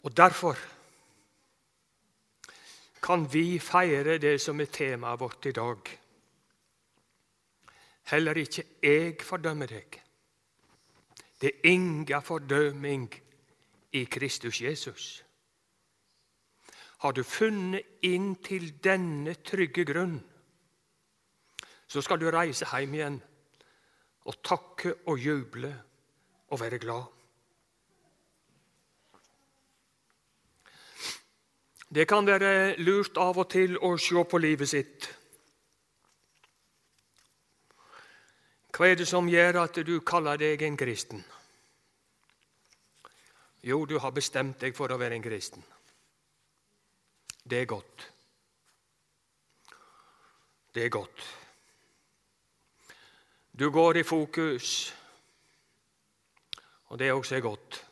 Og 0.04 0.18
derfor 0.18 0.58
kan 3.02 3.26
vi 3.34 3.60
feire 3.60 4.20
det 4.22 4.36
som 4.42 4.62
er 4.62 4.70
temaet 4.70 5.20
vårt 5.20 5.46
i 5.50 5.56
dag. 5.58 5.90
Heller 8.14 8.38
ikke 8.38 8.64
jeg 8.84 9.18
fordømmer 9.26 9.74
deg. 9.74 10.00
Det 11.42 11.52
er 11.52 11.70
inga 11.72 12.20
fordømming 12.20 13.14
i 13.92 14.04
Kristus 14.04 14.62
Jesus. 14.62 15.26
Har 17.00 17.12
du 17.12 17.24
funnet 17.24 18.04
inn 18.04 18.34
til 18.44 18.74
denne 18.84 19.34
trygge 19.34 19.86
grunn, 19.88 20.18
så 21.88 22.02
skal 22.02 22.20
du 22.20 22.28
reise 22.32 22.68
hjem 22.68 22.98
igjen 22.98 23.22
og 24.28 24.42
takke 24.44 24.94
og 25.08 25.18
juble 25.24 25.72
og 26.50 26.60
være 26.60 26.80
glad. 26.80 27.08
Det 31.90 32.06
kan 32.08 32.28
være 32.28 32.76
lurt 32.78 33.18
av 33.18 33.40
og 33.42 33.48
til 33.50 33.80
å 33.82 33.96
se 33.98 34.22
på 34.30 34.38
livet 34.38 34.70
sitt. 34.70 35.08
Hva 38.80 38.88
er 38.88 38.96
det 38.96 39.10
som 39.10 39.28
gjør 39.28 39.58
at 39.60 39.76
du 39.84 39.98
kaller 40.08 40.40
deg 40.40 40.62
en 40.64 40.78
kristen? 40.80 41.20
Jo, 43.68 43.82
du 43.84 43.98
har 44.00 44.14
bestemt 44.16 44.62
deg 44.62 44.72
for 44.72 44.88
å 44.88 44.98
være 45.02 45.18
en 45.18 45.26
kristen. 45.26 45.66
Det 47.44 47.60
er 47.60 47.68
godt. 47.68 48.06
Det 50.72 50.86
er 50.86 50.96
godt. 50.96 51.26
Du 53.52 53.68
går 53.68 54.00
i 54.00 54.06
fokus, 54.08 54.94
og 56.88 57.04
det 57.04 57.12
også 57.12 57.36
er 57.36 57.44
godt. 57.44 57.84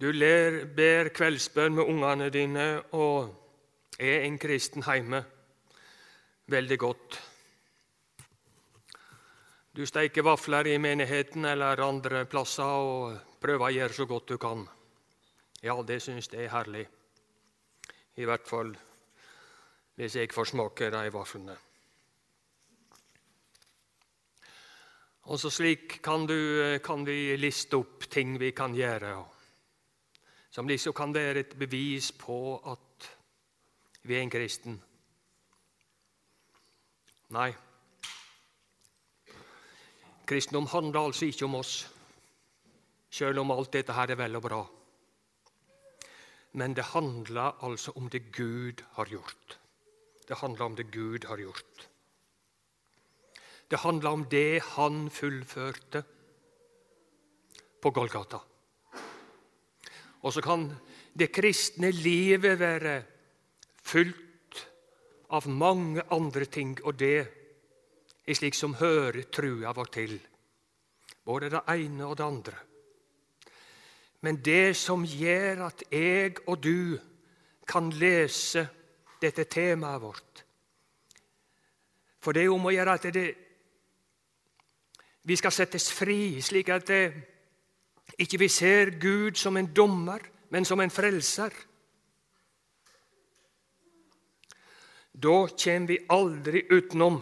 Du 0.00 0.08
ler, 0.08 0.62
ber 0.72 1.12
kveldsbønn 1.12 1.76
med 1.76 1.84
ungene 1.84 2.32
dine 2.32 2.68
og 2.96 3.28
er 4.00 4.24
en 4.24 4.40
kristen 4.40 4.88
hjemme. 4.88 5.26
Veldig 6.46 6.78
godt. 6.78 7.25
Du 9.76 9.82
steiker 9.84 10.24
vafler 10.24 10.70
i 10.70 10.78
menigheten 10.80 11.44
eller 11.44 11.82
andre 11.84 12.22
plasser 12.24 12.64
og 12.64 13.36
prøver 13.40 13.66
å 13.66 13.74
gjøre 13.74 13.92
så 13.92 14.06
godt 14.08 14.30
du 14.32 14.38
kan. 14.40 14.62
Ja, 15.60 15.74
det 15.84 15.98
syns 16.00 16.30
jeg 16.32 16.46
er 16.46 16.54
herlig. 16.54 16.86
I 18.16 18.24
hvert 18.24 18.48
fall 18.48 18.72
hvis 20.00 20.16
jeg 20.16 20.32
får 20.32 20.48
smake 20.54 20.88
de 20.92 21.02
vaflene. 21.12 21.58
Og 25.28 25.40
så 25.42 25.50
Slik 25.52 25.98
kan, 26.00 26.24
du, 26.24 26.78
kan 26.80 27.04
vi 27.04 27.36
liste 27.36 27.76
opp 27.76 28.08
ting 28.08 28.38
vi 28.40 28.54
kan 28.56 28.72
gjøre 28.72 29.12
som 30.56 30.68
liksom 30.68 30.96
kan 30.96 31.12
være 31.12 31.42
et 31.42 31.54
bevis 31.58 32.14
på 32.16 32.56
at 32.64 33.10
vi 34.08 34.16
er 34.16 34.24
en 34.24 34.32
kristen. 34.32 34.80
Nei. 37.36 37.50
Kristendom 40.26 40.66
handler 40.66 41.06
altså 41.06 41.28
ikke 41.30 41.46
om 41.46 41.54
oss, 41.60 41.74
selv 43.10 43.38
om 43.38 43.52
alt 43.54 43.72
dette 43.76 43.94
her 43.94 44.10
er 44.10 44.18
vel 44.18 44.38
og 44.38 44.42
bra. 44.42 44.62
Men 46.58 46.74
det 46.74 46.88
handler 46.90 47.62
altså 47.62 47.92
om 47.96 48.08
det 48.10 48.32
Gud 48.34 48.82
har 48.96 49.06
gjort. 49.06 49.58
Det 50.28 50.38
handler 50.40 50.64
om 50.64 50.76
det 50.76 50.90
Gud 50.90 51.28
har 51.28 51.38
gjort. 51.38 51.88
Det 53.70 53.78
handler 53.78 54.10
om 54.10 54.24
det 54.30 54.62
han 54.62 55.10
fullførte 55.10 56.02
på 57.82 57.90
Golgata. 57.90 58.38
Og 60.22 60.32
så 60.32 60.42
kan 60.42 60.70
det 61.14 61.32
kristne 61.34 61.90
livet 61.94 62.58
være 62.58 63.02
fullt 63.82 64.62
av 65.30 65.46
mange 65.48 66.02
andre 66.10 66.44
ting, 66.44 66.78
og 66.84 66.98
det 66.98 67.45
er 68.26 68.34
slik 68.34 68.56
som 68.58 68.74
hører 68.74 69.28
trua 69.30 69.72
vår 69.76 69.92
til. 69.94 70.16
Både 71.26 71.50
det 71.50 71.62
ene 71.70 72.06
og 72.06 72.16
det 72.18 72.24
andre. 72.26 72.56
Men 74.20 74.40
det 74.42 74.76
som 74.76 75.04
gjør 75.06 75.66
at 75.68 75.84
jeg 75.90 76.40
og 76.46 76.62
du 76.62 76.98
kan 77.68 77.90
lese 77.90 78.66
dette 79.22 79.44
temaet 79.50 80.02
vårt 80.02 80.42
For 82.20 82.34
det 82.34 82.42
er 82.42 82.50
om 82.50 82.66
å 82.66 82.72
gjøre 82.74 82.94
at 82.98 83.04
det, 83.14 83.26
vi 85.22 85.36
skal 85.38 85.52
settes 85.54 85.86
fri, 85.94 86.40
slik 86.42 86.72
at 86.74 86.86
det, 86.90 87.04
ikke 88.18 88.40
vi 88.42 88.48
ser 88.50 88.90
Gud 88.98 89.38
som 89.38 89.56
en 89.56 89.68
dommer, 89.70 90.24
men 90.50 90.64
som 90.66 90.80
en 90.82 90.90
frelser. 90.90 91.54
Da 95.14 95.36
kommer 95.46 95.86
vi 95.86 96.00
aldri 96.10 96.64
utenom 96.70 97.20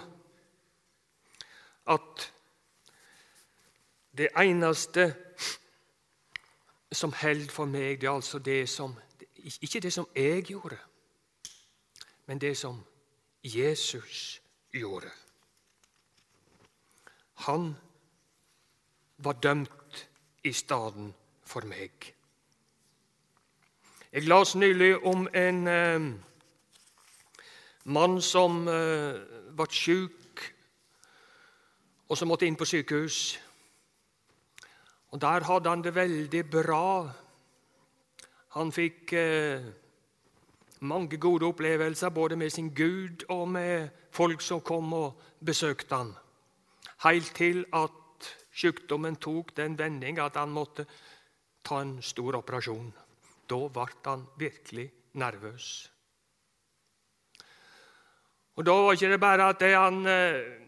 at 1.86 2.32
det 4.18 4.28
eneste 4.38 5.14
som 6.92 7.12
holder 7.12 7.50
for 7.50 7.66
meg, 7.66 8.00
det 8.00 8.06
er 8.06 8.14
altså 8.14 8.38
det 8.38 8.68
som 8.68 8.94
Ikke 9.60 9.80
det 9.80 9.92
som 9.92 10.06
jeg 10.16 10.42
gjorde, 10.44 10.78
men 12.26 12.40
det 12.40 12.56
som 12.56 12.80
Jesus 13.44 14.40
gjorde. 14.72 15.10
Han 17.34 17.76
var 19.18 19.32
dømt 19.32 20.08
i 20.44 20.52
stedet 20.52 21.12
for 21.44 21.60
meg. 21.60 22.14
Jeg 24.12 24.22
las 24.22 24.54
nylig 24.54 25.04
om 25.06 25.28
en 25.34 25.66
eh, 25.66 26.00
mann 27.84 28.20
som 28.22 28.68
eh, 28.68 29.20
ble 29.56 29.66
syk, 29.70 30.23
og 32.14 32.18
som 32.18 32.30
måtte 32.30 32.46
inn 32.46 32.54
på 32.54 32.66
sykehus. 32.68 33.40
Og 35.10 35.20
Der 35.20 35.42
hadde 35.48 35.70
han 35.70 35.82
det 35.82 35.94
veldig 35.94 36.42
bra. 36.50 37.10
Han 38.54 38.70
fikk 38.70 39.12
eh, 39.18 39.64
mange 40.86 41.18
gode 41.18 41.48
opplevelser 41.50 42.14
både 42.14 42.36
med 42.36 42.50
sin 42.54 42.70
Gud 42.70 43.26
og 43.34 43.48
med 43.48 43.88
folk 44.14 44.42
som 44.46 44.62
kom 44.62 44.92
og 44.94 45.20
besøkte 45.42 45.94
han. 45.96 46.14
Helt 47.02 47.34
til 47.34 47.64
at 47.74 48.00
Sykdommen 48.54 49.16
tok 49.18 49.50
den 49.56 49.74
vending 49.74 50.20
at 50.22 50.36
han 50.38 50.52
måtte 50.54 50.84
ta 51.66 51.80
en 51.82 51.96
stor 51.98 52.38
operasjon. 52.38 52.92
Da 53.50 53.58
ble 53.74 53.86
han 54.04 54.22
virkelig 54.38 54.86
nervøs. 55.18 55.90
Og 58.54 58.66
Da 58.66 58.72
var 58.72 58.92
ikke 58.92 59.10
det 59.10 59.20
bare 59.20 59.48
at 59.50 59.58
det 59.58 59.74
han, 59.74 60.06
eh, 60.06 60.62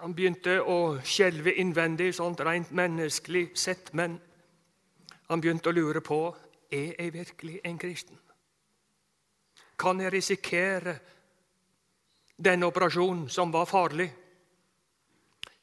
han 0.00 0.14
begynte 0.14 0.58
å 0.60 0.98
skjelve 1.04 1.54
innvendig, 1.60 2.12
sånt 2.14 2.40
rent 2.44 2.70
menneskelig 2.76 3.48
sett, 3.56 3.92
men 3.96 4.18
han 5.28 5.40
begynte 5.40 5.70
å 5.70 5.76
lure 5.76 6.02
på 6.04 6.20
er 6.70 6.94
jeg 6.98 7.12
virkelig 7.14 7.60
en 7.64 7.78
kristen. 7.78 8.18
Kan 9.78 10.00
jeg 10.00 10.12
risikere 10.12 10.96
denne 12.36 12.68
operasjonen, 12.68 13.28
som 13.28 13.52
var 13.52 13.68
farlig? 13.68 14.08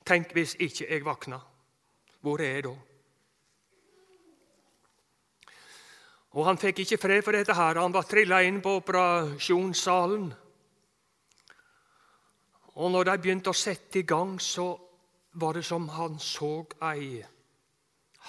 Tenk 0.05 0.33
hvis 0.35 0.55
ikke 0.59 0.89
jeg 0.89 1.05
våkna. 1.05 1.39
Hvor 2.23 2.41
er 2.41 2.57
jeg 2.57 2.65
da? 2.67 2.73
Og 6.33 6.47
han 6.47 6.57
fikk 6.57 6.83
ikke 6.83 6.97
fred 6.97 7.23
for 7.23 7.35
dette 7.37 7.53
her. 7.53 7.77
Han 7.77 7.93
var 7.93 8.07
trilla 8.09 8.41
inn 8.43 8.61
på 8.61 8.79
operasjonssalen. 8.79 10.31
Og 12.73 12.91
når 12.91 13.03
de 13.03 13.17
begynte 13.21 13.51
å 13.53 13.57
sette 13.57 14.01
i 14.01 14.07
gang, 14.07 14.39
så 14.41 14.71
var 15.37 15.53
det 15.57 15.65
som 15.65 15.85
han 15.93 16.17
så 16.19 16.63
ei 16.89 17.21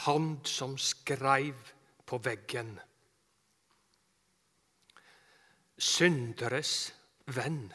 hand 0.04 0.44
som 0.48 0.76
skreiv 0.78 1.72
på 2.06 2.18
veggen. 2.24 2.74
Synderes 5.78 6.92
venn. 7.26 7.72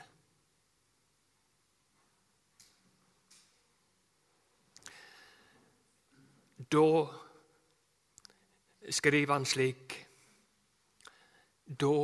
Da 6.70 6.86
skriver 8.94 9.34
han 9.34 9.46
slik 9.46 9.96
Da 11.66 11.98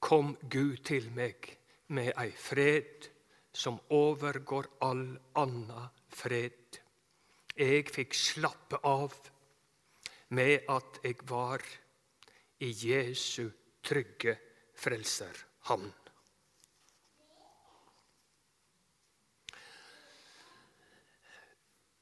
kom 0.00 0.34
Gud 0.50 0.82
til 0.86 1.10
meg 1.14 1.46
med 1.94 2.12
ei 2.18 2.30
fred 2.34 3.09
som 3.52 3.78
overgår 3.90 4.66
all 4.80 5.18
anna 5.38 5.88
fred. 6.08 6.80
Jeg 7.56 7.88
fikk 7.90 8.14
slappe 8.14 8.80
av 8.86 9.14
med 10.36 10.68
at 10.70 11.00
jeg 11.04 11.18
var 11.28 11.64
i 12.62 12.70
Jesu 12.70 13.50
trygge 13.82 14.36
frelserhavn. 14.78 15.90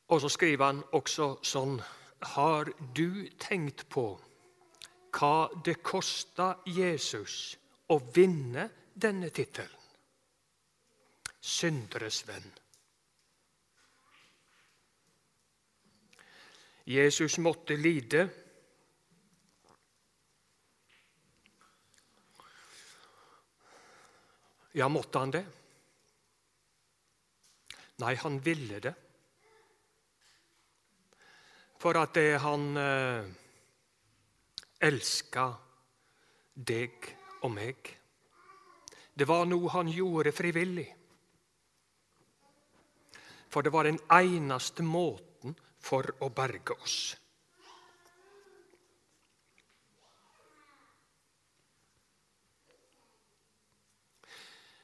Og 0.09 0.21
så 0.25 0.29
skriver 0.33 0.71
han 0.71 0.79
også 0.97 1.35
sånn 1.45 1.77
Har 2.35 2.71
du 2.97 3.29
tenkt 3.39 3.85
på 3.93 4.07
hva 5.19 5.49
det 5.65 5.79
kosta 5.85 6.55
Jesus 6.67 7.57
å 7.93 7.99
vinne 8.15 8.69
denne 8.95 9.31
tittelen? 9.31 9.78
Synderes 11.49 12.21
venn. 12.29 12.51
Jesus 16.89 17.39
måtte 17.39 17.77
lide. 17.77 18.29
Ja, 24.77 24.89
måtte 24.89 25.19
han 25.25 25.33
det? 25.33 25.45
Nei, 27.99 28.15
han 28.15 28.41
ville 28.45 28.81
det 28.85 28.95
for 31.79 31.99
at 31.99 32.15
det 32.15 32.39
han 32.43 32.77
eh, 32.77 33.27
elska 34.83 35.47
deg 36.55 37.11
og 37.47 37.53
meg. 37.55 37.91
Det 39.15 39.27
var 39.27 39.47
noe 39.47 39.71
han 39.75 39.91
gjorde 39.91 40.35
frivillig. 40.35 40.89
For 43.49 43.63
det 43.65 43.73
var 43.73 43.89
den 43.89 44.01
eneste 44.13 44.85
måten 44.85 45.57
for 45.81 46.07
å 46.21 46.29
berge 46.35 46.77
oss. 46.77 47.17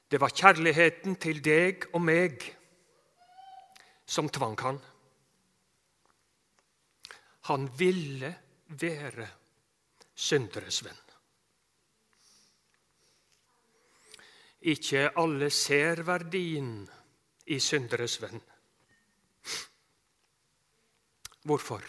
Det 0.09 0.21
var 0.21 0.31
kjærligheten 0.31 1.17
til 1.19 1.41
deg 1.43 1.89
og 1.97 2.03
meg 2.05 2.45
som 4.07 4.29
tvang 4.31 4.55
han. 4.61 4.79
Han 7.51 7.67
ville 7.79 8.31
være 8.81 9.27
synderes 10.15 10.79
venn. 10.87 11.01
Ikke 14.71 15.11
alle 15.21 15.51
ser 15.53 16.05
verdien 16.07 16.77
i 17.53 17.59
synderes 17.61 18.21
venn. 18.23 18.41
Hvorfor? 21.45 21.85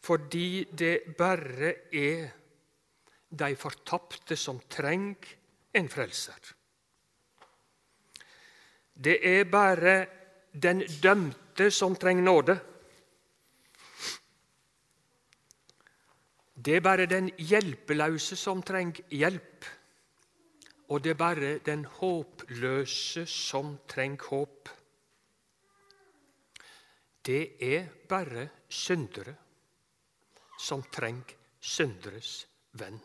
Fordi 0.00 0.64
det 0.78 1.16
bare 1.18 1.74
er 1.92 2.30
de 3.30 3.56
fortapte 3.56 4.36
som 4.36 4.60
trenger 4.70 5.36
en 5.74 5.88
frelser. 5.88 6.54
Det 8.94 9.18
er 9.26 9.44
bare 9.44 9.94
den 10.52 10.82
dømte 11.02 11.70
som 11.70 11.96
trenger 11.96 12.24
nåde. 12.24 12.58
Det 16.64 16.76
er 16.76 16.80
bare 16.84 17.06
den 17.06 17.30
hjelpeløse 17.38 18.36
som 18.36 18.62
trenger 18.62 19.06
hjelp. 19.10 19.64
Og 20.90 21.04
det 21.04 21.10
er 21.10 21.20
bare 21.22 21.58
den 21.64 21.84
håpløse 21.84 23.26
som 23.26 23.78
trenger 23.88 24.26
håp. 24.28 24.68
Det 27.26 27.56
er 27.62 27.86
bare 28.08 28.48
syndere 28.68 29.34
som 30.60 30.82
trenger 30.92 31.36
synderes 31.60 32.46
venn. 32.80 33.00